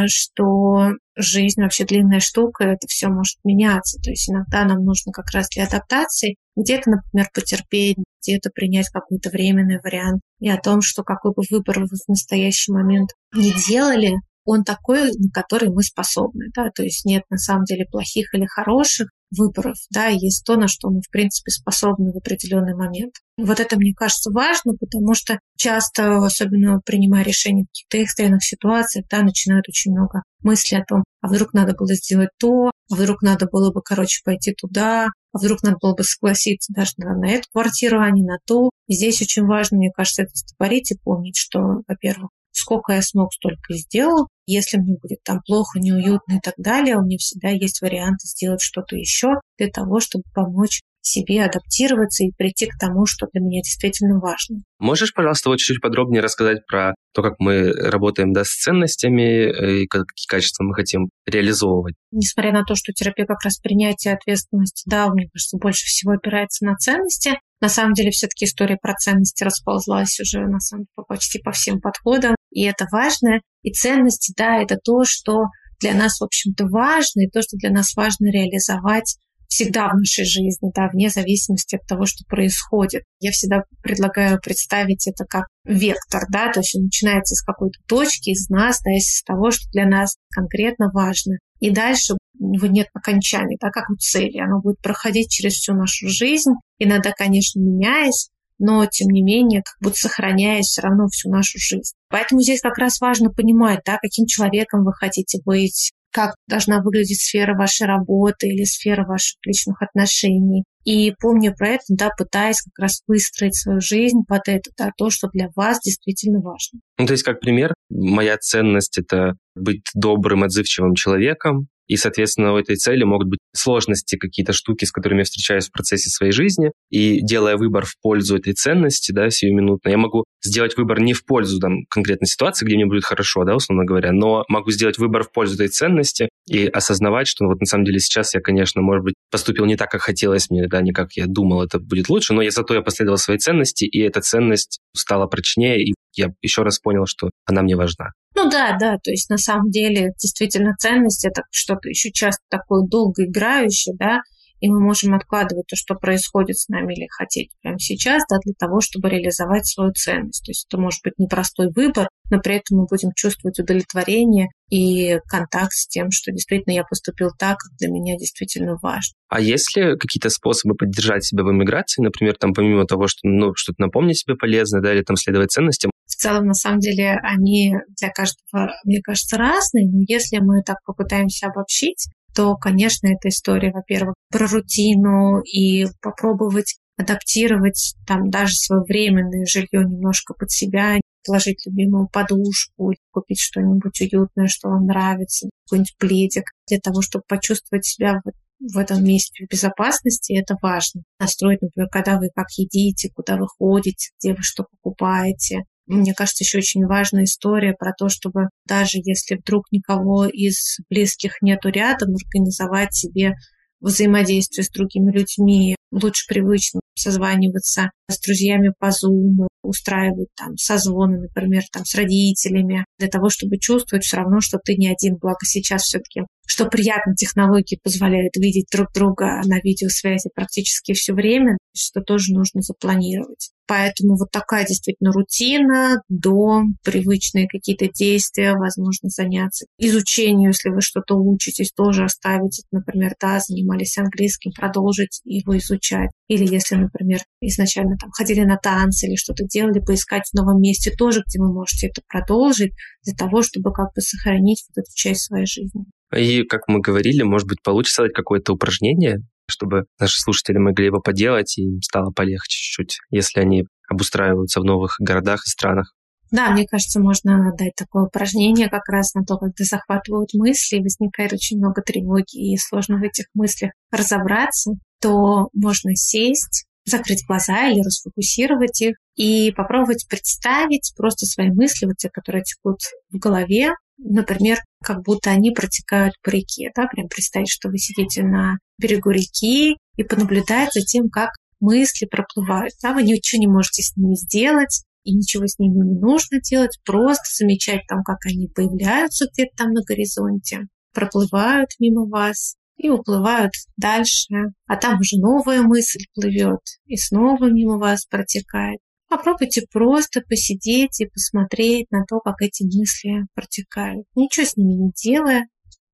что 0.07 0.91
жизнь 1.15 1.61
вообще 1.61 1.85
длинная 1.85 2.19
штука, 2.19 2.63
это 2.63 2.87
все 2.87 3.09
может 3.09 3.37
меняться. 3.43 3.99
То 4.01 4.09
есть 4.09 4.29
иногда 4.29 4.65
нам 4.65 4.83
нужно 4.83 5.11
как 5.11 5.29
раз 5.31 5.49
для 5.49 5.65
адаптации 5.65 6.35
где-то, 6.55 6.89
например, 6.89 7.29
потерпеть, 7.33 7.97
где-то 8.21 8.49
принять 8.49 8.89
какой-то 8.89 9.29
временный 9.29 9.79
вариант. 9.83 10.21
И 10.39 10.49
о 10.49 10.57
том, 10.57 10.81
что 10.81 11.03
какой 11.03 11.31
бы 11.33 11.43
выбор 11.49 11.81
вы 11.81 11.87
в 11.87 12.07
настоящий 12.07 12.71
момент 12.71 13.11
не 13.35 13.53
делали, 13.67 14.13
он 14.45 14.63
такой, 14.63 15.11
на 15.11 15.29
который 15.31 15.69
мы 15.69 15.83
способны. 15.83 16.47
Да? 16.55 16.69
То 16.73 16.83
есть 16.83 17.05
нет 17.05 17.23
на 17.29 17.37
самом 17.37 17.65
деле 17.65 17.85
плохих 17.85 18.33
или 18.33 18.45
хороших, 18.45 19.09
выборов, 19.31 19.77
да, 19.89 20.07
есть 20.07 20.45
то, 20.45 20.55
на 20.55 20.67
что 20.67 20.89
мы, 20.89 21.01
в 21.01 21.09
принципе, 21.09 21.51
способны 21.51 22.11
в 22.11 22.17
определенный 22.17 22.75
момент. 22.75 23.15
Вот 23.37 23.59
это, 23.59 23.77
мне 23.77 23.93
кажется, 23.93 24.31
важно, 24.31 24.73
потому 24.79 25.13
что 25.13 25.39
часто, 25.57 26.17
особенно 26.17 26.79
принимая 26.85 27.23
решения 27.23 27.63
в 27.63 27.67
каких-то 27.67 27.97
экстренных 27.97 28.43
ситуациях, 28.43 29.05
да, 29.09 29.21
начинают 29.21 29.67
очень 29.67 29.91
много 29.91 30.23
мыслей 30.43 30.79
о 30.79 30.85
том, 30.85 31.03
а 31.21 31.27
вдруг 31.27 31.53
надо 31.53 31.73
было 31.73 31.93
сделать 31.93 32.29
то, 32.37 32.71
а 32.91 32.95
вдруг 32.95 33.21
надо 33.21 33.47
было 33.51 33.71
бы, 33.71 33.81
короче, 33.81 34.21
пойти 34.23 34.53
туда, 34.53 35.07
а 35.33 35.37
вдруг 35.37 35.63
надо 35.63 35.77
было 35.81 35.95
бы 35.95 36.03
согласиться 36.03 36.73
даже 36.73 36.91
на, 36.97 37.15
на 37.15 37.29
эту 37.29 37.47
квартиру, 37.51 38.01
а 38.01 38.11
не 38.11 38.23
на 38.23 38.37
ту. 38.45 38.69
И 38.87 38.93
здесь 38.93 39.21
очень 39.21 39.45
важно, 39.45 39.77
мне 39.77 39.91
кажется, 39.91 40.23
это 40.23 40.35
стопорить 40.35 40.91
и 40.91 40.97
помнить, 41.01 41.37
что, 41.37 41.59
во-первых, 41.87 42.31
сколько 42.61 42.93
я 42.93 43.01
смог, 43.01 43.33
столько 43.33 43.73
и 43.73 43.77
сделал. 43.77 44.27
Если 44.45 44.77
мне 44.77 44.95
будет 45.01 45.23
там 45.23 45.41
плохо, 45.45 45.79
неуютно 45.79 46.33
и 46.33 46.39
так 46.41 46.55
далее, 46.57 46.97
у 46.97 47.03
меня 47.03 47.17
всегда 47.17 47.49
есть 47.49 47.81
варианты 47.81 48.27
сделать 48.27 48.61
что-то 48.61 48.95
еще 48.95 49.35
для 49.57 49.67
того, 49.67 49.99
чтобы 49.99 50.23
помочь 50.33 50.81
себе 51.01 51.43
адаптироваться 51.43 52.23
и 52.23 52.31
прийти 52.31 52.67
к 52.67 52.77
тому, 52.79 53.05
что 53.05 53.27
для 53.33 53.41
меня 53.41 53.61
действительно 53.61 54.19
важно. 54.19 54.57
Можешь, 54.79 55.13
пожалуйста, 55.13 55.49
вот 55.49 55.57
чуть-чуть 55.57 55.81
подробнее 55.81 56.21
рассказать 56.21 56.65
про 56.67 56.93
то, 57.13 57.23
как 57.23 57.35
мы 57.39 57.71
работаем 57.71 58.33
да, 58.33 58.43
с 58.43 58.49
ценностями 58.49 59.21
э, 59.21 59.81
и 59.81 59.87
какие 59.87 60.27
качества 60.27 60.63
мы 60.63 60.75
хотим 60.75 61.09
реализовывать? 61.25 61.95
Несмотря 62.11 62.53
на 62.53 62.63
то, 62.63 62.75
что 62.75 62.93
терапия 62.93 63.25
как 63.25 63.43
раз 63.43 63.57
принятие 63.57 64.13
ответственности, 64.13 64.83
да, 64.87 65.09
мне 65.09 65.27
кажется, 65.33 65.57
больше 65.57 65.85
всего 65.85 66.13
опирается 66.13 66.65
на 66.65 66.75
ценности, 66.75 67.39
на 67.61 67.69
самом 67.69 67.93
деле 67.93 68.11
все-таки 68.11 68.45
история 68.45 68.77
про 68.81 68.95
ценности 68.95 69.43
расползлась 69.43 70.19
уже 70.19 70.47
на 70.47 70.59
самом 70.59 70.85
деле 70.85 71.05
почти 71.07 71.39
по 71.39 71.51
всем 71.51 71.79
подходам, 71.79 72.35
и 72.51 72.63
это 72.63 72.85
важно. 72.91 73.41
И 73.63 73.71
ценности, 73.71 74.33
да, 74.37 74.61
это 74.61 74.77
то, 74.77 75.03
что 75.05 75.45
для 75.79 75.93
нас, 75.93 76.19
в 76.19 76.23
общем-то, 76.23 76.67
важно, 76.67 77.21
и 77.21 77.29
то, 77.29 77.41
что 77.41 77.57
для 77.57 77.71
нас 77.71 77.95
важно 77.95 78.31
реализовать 78.31 79.17
всегда 79.51 79.89
в 79.89 79.97
нашей 79.97 80.23
жизни, 80.23 80.71
да, 80.73 80.87
вне 80.87 81.09
зависимости 81.09 81.75
от 81.75 81.85
того, 81.85 82.05
что 82.05 82.23
происходит. 82.25 83.03
Я 83.19 83.31
всегда 83.31 83.63
предлагаю 83.83 84.39
представить 84.39 85.07
это 85.07 85.25
как 85.25 85.47
вектор, 85.65 86.21
да, 86.29 86.51
то 86.53 86.61
есть 86.61 86.73
он 86.75 86.83
начинается 86.83 87.35
с 87.35 87.41
какой-то 87.41 87.77
точки, 87.85 88.29
из 88.29 88.47
нас, 88.47 88.79
да, 88.81 88.91
из 88.91 89.21
того, 89.23 89.51
что 89.51 89.69
для 89.73 89.85
нас 89.85 90.15
конкретно 90.33 90.89
важно. 90.93 91.35
И 91.59 91.69
дальше 91.69 92.13
у 92.39 92.49
него 92.49 92.67
нет 92.67 92.87
окончания, 92.93 93.57
да, 93.59 93.69
как 93.71 93.89
у 93.89 93.95
цели. 93.95 94.39
Оно 94.39 94.61
будет 94.61 94.79
проходить 94.79 95.29
через 95.29 95.53
всю 95.55 95.73
нашу 95.73 96.07
жизнь, 96.07 96.51
иногда, 96.79 97.11
конечно, 97.11 97.59
меняясь, 97.59 98.29
но 98.61 98.85
тем 98.85 99.09
не 99.09 99.23
менее 99.23 99.63
как 99.63 99.75
будто 99.81 99.97
сохраняя 99.97 100.61
все 100.61 100.81
равно 100.81 101.07
всю 101.07 101.29
нашу 101.29 101.57
жизнь. 101.57 101.93
Поэтому 102.09 102.41
здесь 102.41 102.61
как 102.61 102.77
раз 102.77 103.01
важно 103.01 103.31
понимать, 103.31 103.81
да, 103.85 103.97
каким 103.97 104.27
человеком 104.27 104.85
вы 104.85 104.93
хотите 104.93 105.39
быть, 105.43 105.91
как 106.11 106.35
должна 106.47 106.81
выглядеть 106.81 107.21
сфера 107.21 107.57
вашей 107.57 107.87
работы 107.87 108.47
или 108.47 108.63
сфера 108.63 109.05
ваших 109.05 109.37
личных 109.45 109.81
отношений. 109.81 110.63
И 110.83 111.13
помня 111.19 111.53
про 111.53 111.69
это, 111.69 111.83
да, 111.89 112.09
пытаясь 112.15 112.61
как 112.61 112.77
раз 112.77 113.01
выстроить 113.07 113.55
свою 113.55 113.81
жизнь 113.81 114.19
под 114.27 114.47
это, 114.47 114.69
да, 114.77 114.91
то, 114.97 115.09
что 115.09 115.27
для 115.29 115.49
вас 115.55 115.79
действительно 115.83 116.39
важно. 116.39 116.79
Ну, 116.97 117.05
то 117.05 117.13
есть, 117.13 117.23
как 117.23 117.39
пример, 117.39 117.73
моя 117.89 118.37
ценность— 118.37 118.97
это 118.99 119.33
быть 119.55 119.83
добрым, 119.93 120.43
отзывчивым 120.43 120.95
человеком, 120.95 121.67
и, 121.91 121.97
соответственно, 121.97 122.53
у 122.53 122.57
этой 122.57 122.77
цели 122.77 123.03
могут 123.03 123.27
быть 123.27 123.39
сложности, 123.53 124.15
какие-то 124.15 124.53
штуки, 124.53 124.85
с 124.85 124.93
которыми 124.93 125.19
я 125.19 125.23
встречаюсь 125.25 125.67
в 125.67 125.73
процессе 125.73 126.09
своей 126.09 126.31
жизни. 126.31 126.71
И 126.89 127.19
делая 127.19 127.57
выбор 127.57 127.85
в 127.85 127.99
пользу 128.01 128.37
этой 128.37 128.53
ценности, 128.53 129.11
да, 129.11 129.29
сиюминутно, 129.29 129.89
я 129.89 129.97
могу 129.97 130.23
сделать 130.41 130.77
выбор 130.77 131.01
не 131.01 131.11
в 131.11 131.25
пользу 131.25 131.59
там, 131.59 131.83
конкретной 131.89 132.27
ситуации, 132.27 132.65
где 132.65 132.75
мне 132.75 132.85
будет 132.85 133.03
хорошо, 133.03 133.43
да, 133.43 133.57
условно 133.57 133.83
говоря, 133.83 134.13
но 134.13 134.45
могу 134.47 134.71
сделать 134.71 134.99
выбор 134.99 135.23
в 135.23 135.33
пользу 135.33 135.55
этой 135.55 135.67
ценности 135.67 136.29
и 136.47 136.65
осознавать, 136.65 137.27
что 137.27 137.43
ну, 137.43 137.49
вот 137.49 137.59
на 137.59 137.65
самом 137.65 137.83
деле 137.83 137.99
сейчас 137.99 138.33
я, 138.35 138.39
конечно, 138.39 138.81
может 138.81 139.03
быть, 139.03 139.15
поступил 139.29 139.65
не 139.65 139.75
так, 139.75 139.91
как 139.91 139.99
хотелось 139.99 140.49
мне, 140.49 140.69
да, 140.69 140.79
не 140.79 140.93
как 140.93 141.11
я 141.17 141.25
думал, 141.27 141.61
это 141.61 141.77
будет 141.77 142.07
лучше, 142.07 142.33
но 142.33 142.41
я 142.41 142.51
зато 142.51 142.73
я 142.73 142.81
последовал 142.81 143.17
своей 143.17 143.39
ценности, 143.39 143.83
и 143.83 143.99
эта 143.99 144.21
ценность 144.21 144.79
стала 144.95 145.27
прочнее, 145.27 145.83
и 145.83 145.93
я 146.15 146.27
еще 146.41 146.63
раз 146.63 146.79
понял, 146.79 147.05
что 147.05 147.29
она 147.45 147.61
мне 147.61 147.75
важна. 147.75 148.11
Ну 148.35 148.49
да, 148.49 148.77
да, 148.79 148.97
то 148.97 149.11
есть 149.11 149.29
на 149.29 149.37
самом 149.37 149.69
деле 149.69 150.13
действительно 150.17 150.75
ценность 150.79 151.25
это 151.25 151.43
что-то 151.51 151.89
еще 151.89 152.11
часто 152.11 152.41
такое 152.49 152.87
долгоиграющее, 152.87 153.95
да, 153.97 154.21
и 154.61 154.69
мы 154.69 154.79
можем 154.79 155.15
откладывать 155.15 155.65
то, 155.67 155.75
что 155.75 155.95
происходит 155.95 156.57
с 156.57 156.69
нами 156.69 156.93
или 156.93 157.07
хотеть 157.09 157.49
прямо 157.61 157.79
сейчас, 157.79 158.23
да, 158.29 158.37
для 158.45 158.53
того, 158.53 158.79
чтобы 158.79 159.09
реализовать 159.09 159.65
свою 159.65 159.91
ценность. 159.91 160.45
То 160.45 160.51
есть 160.51 160.67
это 160.69 160.79
может 160.79 161.01
быть 161.03 161.15
непростой 161.17 161.71
выбор, 161.75 162.07
но 162.29 162.39
при 162.39 162.55
этом 162.55 162.77
мы 162.77 162.85
будем 162.85 163.09
чувствовать 163.15 163.59
удовлетворение 163.59 164.49
и 164.69 165.17
контакт 165.27 165.73
с 165.73 165.87
тем, 165.87 166.11
что 166.11 166.31
действительно 166.31 166.73
я 166.73 166.83
поступил 166.83 167.31
так, 167.37 167.57
как 167.57 167.77
для 167.77 167.89
меня 167.89 168.17
действительно 168.17 168.77
важно. 168.81 169.13
А 169.29 169.41
есть 169.41 169.75
ли 169.75 169.97
какие-то 169.97 170.29
способы 170.29 170.75
поддержать 170.75 171.25
себя 171.25 171.43
в 171.43 171.51
эмиграции, 171.51 172.03
например, 172.03 172.35
там 172.39 172.53
помимо 172.53 172.85
того, 172.85 173.07
что 173.07 173.19
ну, 173.23 173.53
что-то 173.55 173.81
напомнить 173.81 174.19
себе 174.19 174.35
полезно, 174.35 174.79
да, 174.79 174.93
или 174.93 175.01
там 175.01 175.15
следовать 175.15 175.51
ценностям? 175.51 175.90
В 176.11 176.15
целом, 176.21 176.45
на 176.45 176.53
самом 176.53 176.79
деле, 176.79 177.17
они 177.23 177.73
для 177.99 178.09
каждого, 178.09 178.73
мне 178.83 179.01
кажется, 179.01 179.37
разные, 179.37 179.89
но 179.89 180.03
если 180.07 180.37
мы 180.37 180.61
так 180.61 180.77
попытаемся 180.85 181.47
обобщить, 181.47 182.07
то, 182.35 182.55
конечно, 182.55 183.07
эта 183.07 183.29
история, 183.29 183.71
во-первых, 183.71 184.15
про 184.29 184.47
рутину 184.47 185.41
и 185.41 185.87
попробовать 186.01 186.77
адаптировать 186.97 187.95
там 188.05 188.29
даже 188.29 188.53
свое 188.55 188.83
временное 188.83 189.45
жилье 189.45 189.85
немножко 189.85 190.33
под 190.33 190.51
себя, 190.51 190.99
положить 191.25 191.65
любимую 191.65 192.07
подушку, 192.07 192.93
купить 193.11 193.39
что-нибудь 193.39 193.99
уютное, 194.01 194.47
что 194.47 194.69
вам 194.69 194.85
нравится, 194.85 195.49
какой-нибудь 195.65 195.95
пледик, 195.97 196.43
для 196.67 196.79
того, 196.79 197.01
чтобы 197.01 197.23
почувствовать 197.27 197.85
себя 197.85 198.21
в, 198.23 198.73
в 198.73 198.77
этом 198.77 199.03
месте 199.03 199.45
в 199.45 199.51
безопасности, 199.51 200.33
это 200.33 200.55
важно. 200.61 201.03
Настроить, 201.19 201.61
например, 201.61 201.89
когда 201.89 202.19
вы 202.19 202.29
как 202.35 202.47
едите, 202.57 203.09
куда 203.13 203.37
вы 203.37 203.47
ходите, 203.47 204.11
где 204.19 204.33
вы 204.33 204.41
что 204.41 204.65
покупаете, 204.69 205.63
мне 205.91 206.13
кажется, 206.13 206.43
еще 206.43 206.59
очень 206.59 206.85
важная 206.85 207.25
история 207.25 207.73
про 207.73 207.93
то, 207.93 208.09
чтобы 208.09 208.49
даже 208.65 208.97
если 209.03 209.35
вдруг 209.35 209.65
никого 209.71 210.25
из 210.25 210.77
близких 210.89 211.41
нету 211.41 211.69
рядом, 211.69 212.15
организовать 212.15 212.93
себе 212.95 213.33
взаимодействие 213.81 214.63
с 214.63 214.69
другими 214.69 215.11
людьми 215.11 215.75
лучше 215.91 216.25
привычным 216.27 216.81
созваниваться 217.01 217.91
с 218.09 218.19
друзьями 218.19 218.73
по 218.79 218.87
Zoom, 218.87 219.47
устраивать 219.63 220.29
там 220.35 220.57
созвоны, 220.57 221.19
например, 221.19 221.63
там 221.71 221.85
с 221.85 221.95
родителями, 221.95 222.85
для 222.97 223.07
того, 223.07 223.29
чтобы 223.29 223.57
чувствовать 223.57 224.03
все 224.03 224.17
равно, 224.17 224.41
что 224.41 224.57
ты 224.63 224.75
не 224.75 224.91
один. 224.91 225.17
Благо 225.21 225.43
сейчас 225.43 225.83
все-таки, 225.83 226.21
что 226.45 226.65
приятно, 226.65 227.15
технологии 227.15 227.79
позволяют 227.83 228.35
видеть 228.35 228.67
друг 228.71 228.91
друга 228.93 229.41
на 229.45 229.59
видеосвязи 229.63 230.29
практически 230.33 230.93
все 230.93 231.13
время, 231.13 231.57
что 231.75 232.01
тоже 232.01 232.33
нужно 232.33 232.61
запланировать. 232.61 233.51
Поэтому 233.67 234.17
вот 234.17 234.31
такая 234.31 234.65
действительно 234.65 235.13
рутина, 235.13 236.01
дом, 236.09 236.75
привычные 236.83 237.47
какие-то 237.47 237.87
действия, 237.87 238.53
возможно, 238.53 239.07
заняться 239.07 239.65
изучению, 239.77 240.49
если 240.49 240.69
вы 240.69 240.81
что-то 240.81 241.15
учитесь, 241.15 241.71
тоже 241.71 242.03
оставить, 242.03 242.63
например, 242.71 243.13
да, 243.21 243.39
занимались 243.39 243.97
английским, 243.97 244.51
продолжить 244.51 245.21
его 245.23 245.57
изучать. 245.57 246.09
Или 246.27 246.45
если, 246.53 246.89
например, 246.93 247.19
изначально 247.41 247.97
там 247.97 248.11
ходили 248.11 248.41
на 248.41 248.57
танцы 248.57 249.07
или 249.07 249.15
что-то 249.15 249.45
делали, 249.45 249.79
поискать 249.79 250.23
в 250.31 250.35
новом 250.35 250.61
месте 250.61 250.91
тоже, 250.91 251.23
где 251.25 251.39
вы 251.39 251.53
можете 251.53 251.87
это 251.87 252.01
продолжить, 252.07 252.73
для 253.03 253.13
того, 253.13 253.41
чтобы 253.41 253.71
как 253.73 253.93
бы 253.95 254.01
сохранить 254.01 254.63
вот 254.69 254.83
эту 254.83 254.91
часть 254.93 255.21
своей 255.21 255.45
жизни. 255.45 255.85
И, 256.15 256.43
как 256.43 256.67
мы 256.67 256.81
говорили, 256.81 257.23
может 257.23 257.47
быть, 257.47 257.61
получится 257.63 258.03
дать 258.03 258.13
какое-то 258.13 258.53
упражнение, 258.53 259.19
чтобы 259.49 259.85
наши 259.99 260.19
слушатели 260.19 260.57
могли 260.57 260.85
его 260.85 260.99
поделать, 260.99 261.57
и 261.57 261.63
им 261.63 261.81
стало 261.81 262.11
полегче 262.11 262.57
чуть-чуть, 262.57 262.97
если 263.09 263.39
они 263.39 263.65
обустраиваются 263.89 264.61
в 264.61 264.65
новых 264.65 264.95
городах 264.99 265.41
и 265.45 265.49
странах. 265.49 265.93
Да, 266.31 266.49
мне 266.51 266.65
кажется, 266.65 267.01
можно 267.01 267.51
дать 267.57 267.75
такое 267.75 268.05
упражнение 268.05 268.69
как 268.69 268.87
раз 268.87 269.13
на 269.13 269.25
то, 269.25 269.37
когда 269.37 269.65
захватывают 269.65 270.33
мысли, 270.33 270.77
и 270.77 270.81
возникает 270.81 271.33
очень 271.33 271.57
много 271.57 271.81
тревоги, 271.81 272.53
и 272.53 272.57
сложно 272.57 272.97
в 272.97 273.03
этих 273.03 273.25
мыслях 273.33 273.71
разобраться, 273.91 274.71
то 275.01 275.49
можно 275.53 275.93
сесть, 275.93 276.65
закрыть 276.85 277.25
глаза 277.27 277.67
или 277.67 277.81
расфокусировать 277.81 278.81
их 278.81 278.95
и 279.15 279.51
попробовать 279.51 280.07
представить 280.09 280.93
просто 280.97 281.25
свои 281.25 281.49
мысли, 281.49 281.85
вот 281.85 281.97
те, 281.97 282.09
которые 282.09 282.43
текут 282.43 282.79
в 283.11 283.17
голове, 283.17 283.71
например, 283.97 284.59
как 284.83 285.03
будто 285.03 285.29
они 285.29 285.51
протекают 285.51 286.15
по 286.23 286.29
реке, 286.29 286.71
да, 286.75 286.87
прям 286.87 287.07
представить, 287.07 287.51
что 287.51 287.69
вы 287.69 287.77
сидите 287.77 288.23
на 288.23 288.57
берегу 288.79 289.11
реки 289.11 289.77
и 289.95 290.03
понаблюдать 290.03 290.73
за 290.73 290.81
тем, 290.81 291.09
как 291.09 291.29
мысли 291.59 292.07
проплывают, 292.07 292.73
да, 292.81 292.93
вы 292.93 293.03
ничего 293.03 293.39
не 293.39 293.47
можете 293.47 293.83
с 293.83 293.95
ними 293.95 294.15
сделать, 294.15 294.83
и 295.03 295.13
ничего 295.13 295.47
с 295.47 295.57
ними 295.57 295.85
не 295.85 295.99
нужно 295.99 296.39
делать, 296.41 296.79
просто 296.85 297.23
замечать 297.33 297.81
там, 297.87 298.03
как 298.03 298.25
они 298.25 298.47
появляются 298.47 299.27
где-то 299.31 299.51
там 299.57 299.71
на 299.71 299.81
горизонте, 299.83 300.67
проплывают 300.93 301.69
мимо 301.79 302.07
вас 302.07 302.55
и 302.81 302.89
уплывают 302.89 303.51
дальше, 303.77 304.33
а 304.65 304.75
там 304.75 304.99
уже 304.99 305.17
новая 305.17 305.61
мысль 305.61 306.03
плывет 306.15 306.61
и 306.85 306.97
снова 306.97 307.45
мимо 307.45 307.77
вас 307.77 308.05
протекает. 308.05 308.79
Попробуйте 309.07 309.65
просто 309.71 310.21
посидеть 310.21 310.99
и 310.99 311.05
посмотреть 311.05 311.91
на 311.91 312.05
то, 312.05 312.19
как 312.19 312.41
эти 312.41 312.63
мысли 312.63 313.27
протекают. 313.35 314.07
Ничего 314.15 314.45
с 314.45 314.57
ними 314.57 314.73
не 314.73 314.91
делая, 314.95 315.47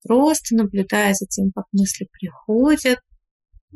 просто 0.03 0.55
наблюдая 0.55 1.13
за 1.13 1.25
тем, 1.25 1.51
как 1.53 1.65
мысли 1.73 2.07
приходят 2.11 2.99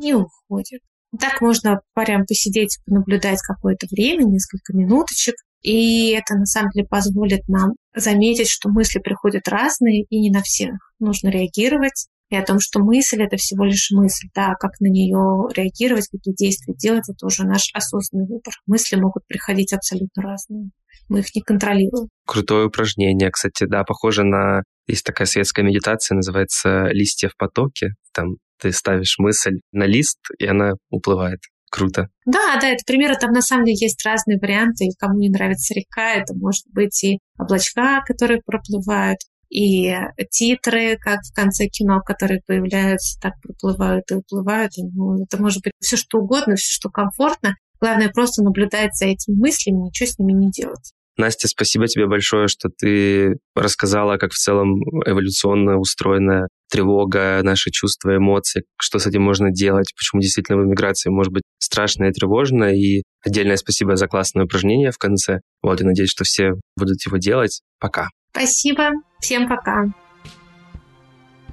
и 0.02 0.13
уходят. 0.13 0.82
Так 1.19 1.41
можно 1.41 1.82
прям 1.93 2.26
посидеть 2.26 2.80
понаблюдать 2.86 3.41
какое-то 3.41 3.88
время, 3.91 4.24
несколько 4.24 4.74
минуточек, 4.74 5.36
и 5.62 6.12
это 6.12 6.36
на 6.36 6.45
самом 6.45 6.69
деле 6.71 6.88
позволит 6.88 7.47
нам 7.50 7.74
заметить, 7.93 8.50
что 8.50 8.69
мысли 8.69 9.00
приходят 9.00 9.47
разные, 9.50 10.04
и 10.04 10.19
не 10.21 10.32
на 10.32 10.41
всех 10.41 10.76
нужно 11.00 11.28
реагировать 11.28 12.08
и 12.32 12.36
о 12.38 12.44
том, 12.44 12.60
что 12.62 12.80
мысль— 12.80 13.22
это 13.24 13.36
всего 13.36 13.65
лишь 13.65 13.91
мысль, 13.91 14.30
да, 14.34 14.56
как 14.58 14.80
на 14.80 14.88
нее 14.88 15.50
реагировать, 15.54 16.08
какие 16.10 16.34
действия 16.34 16.74
делать, 16.74 17.04
это 17.10 17.26
уже 17.26 17.44
наш 17.44 17.70
осознанный 17.74 18.26
выбор. 18.26 18.54
Мысли 18.65 18.96
могут 18.96 19.28
приходить 19.28 19.74
абсолютно 19.74 20.24
разные. 20.24 20.70
Мы 21.10 21.20
их 21.20 21.36
не 21.36 21.41
контролируем. 21.41 22.08
Крутое 22.26 22.67
упражнение, 22.67 23.30
кстати, 23.32 23.65
да, 23.65 23.84
похоже 23.84 24.24
на... 24.24 24.63
Есть 24.88 25.06
такая 25.06 25.28
светская 25.28 25.65
медитация, 25.65 26.15
называется 26.15 26.88
«Листья 26.91 27.28
в 27.28 27.36
потоке». 27.36 27.96
Там 28.13 28.38
ты 28.60 28.72
ставишь 28.72 29.15
мысль 29.17 29.60
на 29.74 29.86
лист, 29.86 30.20
и 30.39 30.46
она 30.46 30.74
уплывает. 30.89 31.39
Круто. 31.70 32.08
Да, 32.26 32.60
да, 32.62 32.70
это 32.70 32.84
примеры, 32.86 33.15
там 33.15 33.32
на 33.32 33.41
самом 33.41 33.65
деле 33.65 33.78
есть 33.80 34.06
разные 34.06 34.38
варианты, 34.38 34.86
и 34.86 34.96
кому 34.98 35.20
не 35.20 35.30
нравится 35.30 35.74
река, 35.74 36.15
это 36.15 36.34
может 36.36 36.65
быть 36.67 37.02
и 37.04 37.20
облачка, 37.39 38.02
которые 38.06 38.41
проплывают, 38.46 39.20
и 39.52 39.94
титры, 40.30 40.98
как 40.98 41.20
в 41.22 41.36
конце 41.36 41.68
кино, 41.68 42.02
которые 42.02 42.42
появляются, 42.48 43.20
так 43.20 43.34
проплывают 43.42 44.10
и 44.10 44.16
уплывают. 44.16 44.72
Ну, 44.78 45.24
это 45.24 45.42
может 45.42 45.62
быть 45.64 45.74
все 45.82 45.98
что 45.98 46.20
угодно, 46.20 46.56
все 46.56 46.74
что 46.74 46.90
комфортно. 46.90 47.56
Главное 47.80 48.10
просто 48.10 48.44
наблюдать 48.44 48.96
за 48.96 49.06
этими 49.06 49.36
мыслями, 49.36 49.88
ничего 49.88 50.08
с 50.08 50.18
ними 50.20 50.34
не 50.34 50.52
делать. 50.52 50.94
Настя, 51.18 51.50
спасибо 51.50 51.88
тебе 51.88 52.08
большое, 52.08 52.48
что 52.48 52.70
ты 52.70 53.36
рассказала, 53.54 54.18
как 54.18 54.32
в 54.32 54.38
целом 54.38 54.82
эволюционно 55.06 55.78
устроена 55.78 56.48
тревога, 56.72 57.42
наши 57.44 57.70
чувства, 57.70 58.16
эмоции, 58.16 58.64
что 58.80 58.98
с 58.98 59.06
этим 59.06 59.22
можно 59.22 59.52
делать, 59.52 59.92
почему 59.98 60.22
действительно 60.22 60.60
в 60.60 60.66
эмиграции 60.66 61.10
может 61.10 61.34
быть 61.34 61.44
страшно 61.60 62.06
и 62.06 62.12
тревожно. 62.12 62.74
И 62.74 63.04
отдельное 63.26 63.58
спасибо 63.58 63.98
за 63.98 64.08
классное 64.08 64.46
упражнение 64.46 64.92
в 64.92 64.98
конце. 64.98 65.42
Вот, 65.62 65.82
и 65.82 65.84
надеюсь, 65.84 66.12
что 66.12 66.24
все 66.24 66.54
будут 66.78 67.06
его 67.06 67.18
делать. 67.18 67.62
Пока. 67.80 68.08
Спасибо. 68.32 68.92
Всем 69.21 69.47
пока. 69.47 69.88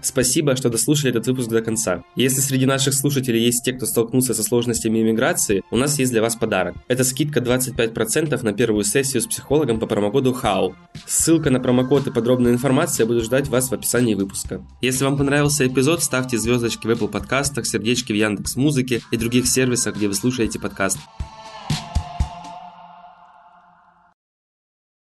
Спасибо, 0.01 0.55
что 0.57 0.71
дослушали 0.71 1.11
этот 1.11 1.27
выпуск 1.27 1.49
до 1.49 1.61
конца. 1.61 2.05
Если 2.15 2.41
среди 2.41 2.67
наших 2.67 2.95
слушателей 2.95 3.43
есть 3.43 3.65
те, 3.65 3.73
кто 3.73 3.85
столкнулся 3.85 4.33
со 4.33 4.43
сложностями 4.43 5.01
иммиграции, 5.01 5.63
у 5.71 5.77
нас 5.77 5.99
есть 5.99 6.13
для 6.13 6.23
вас 6.23 6.37
подарок. 6.37 6.77
Это 6.87 7.03
скидка 7.05 7.41
25% 7.41 8.43
на 8.45 8.53
первую 8.53 8.85
сессию 8.85 9.23
с 9.23 9.27
психологом 9.27 9.81
по 9.81 9.87
промокоду 9.87 10.37
HOW. 10.41 10.75
Ссылка 11.05 11.51
на 11.51 11.59
промокод 11.61 12.07
и 12.07 12.13
подробная 12.13 12.53
информация 12.53 13.07
буду 13.07 13.23
ждать 13.23 13.49
вас 13.49 13.71
в 13.71 13.75
описании 13.75 14.15
выпуска. 14.15 14.63
Если 14.81 15.05
вам 15.05 15.17
понравился 15.17 15.67
эпизод, 15.67 16.03
ставьте 16.03 16.39
звездочки 16.39 16.87
в 16.87 16.91
Apple 16.91 17.09
подкастах, 17.09 17.67
сердечки 17.67 18.13
в 18.13 18.17
Яндекс 18.17 18.57
Музыке 18.57 19.03
и 19.11 19.17
других 19.17 19.47
сервисах, 19.49 19.97
где 19.97 20.07
вы 20.07 20.15
слушаете 20.15 20.61
подкаст. 20.61 20.99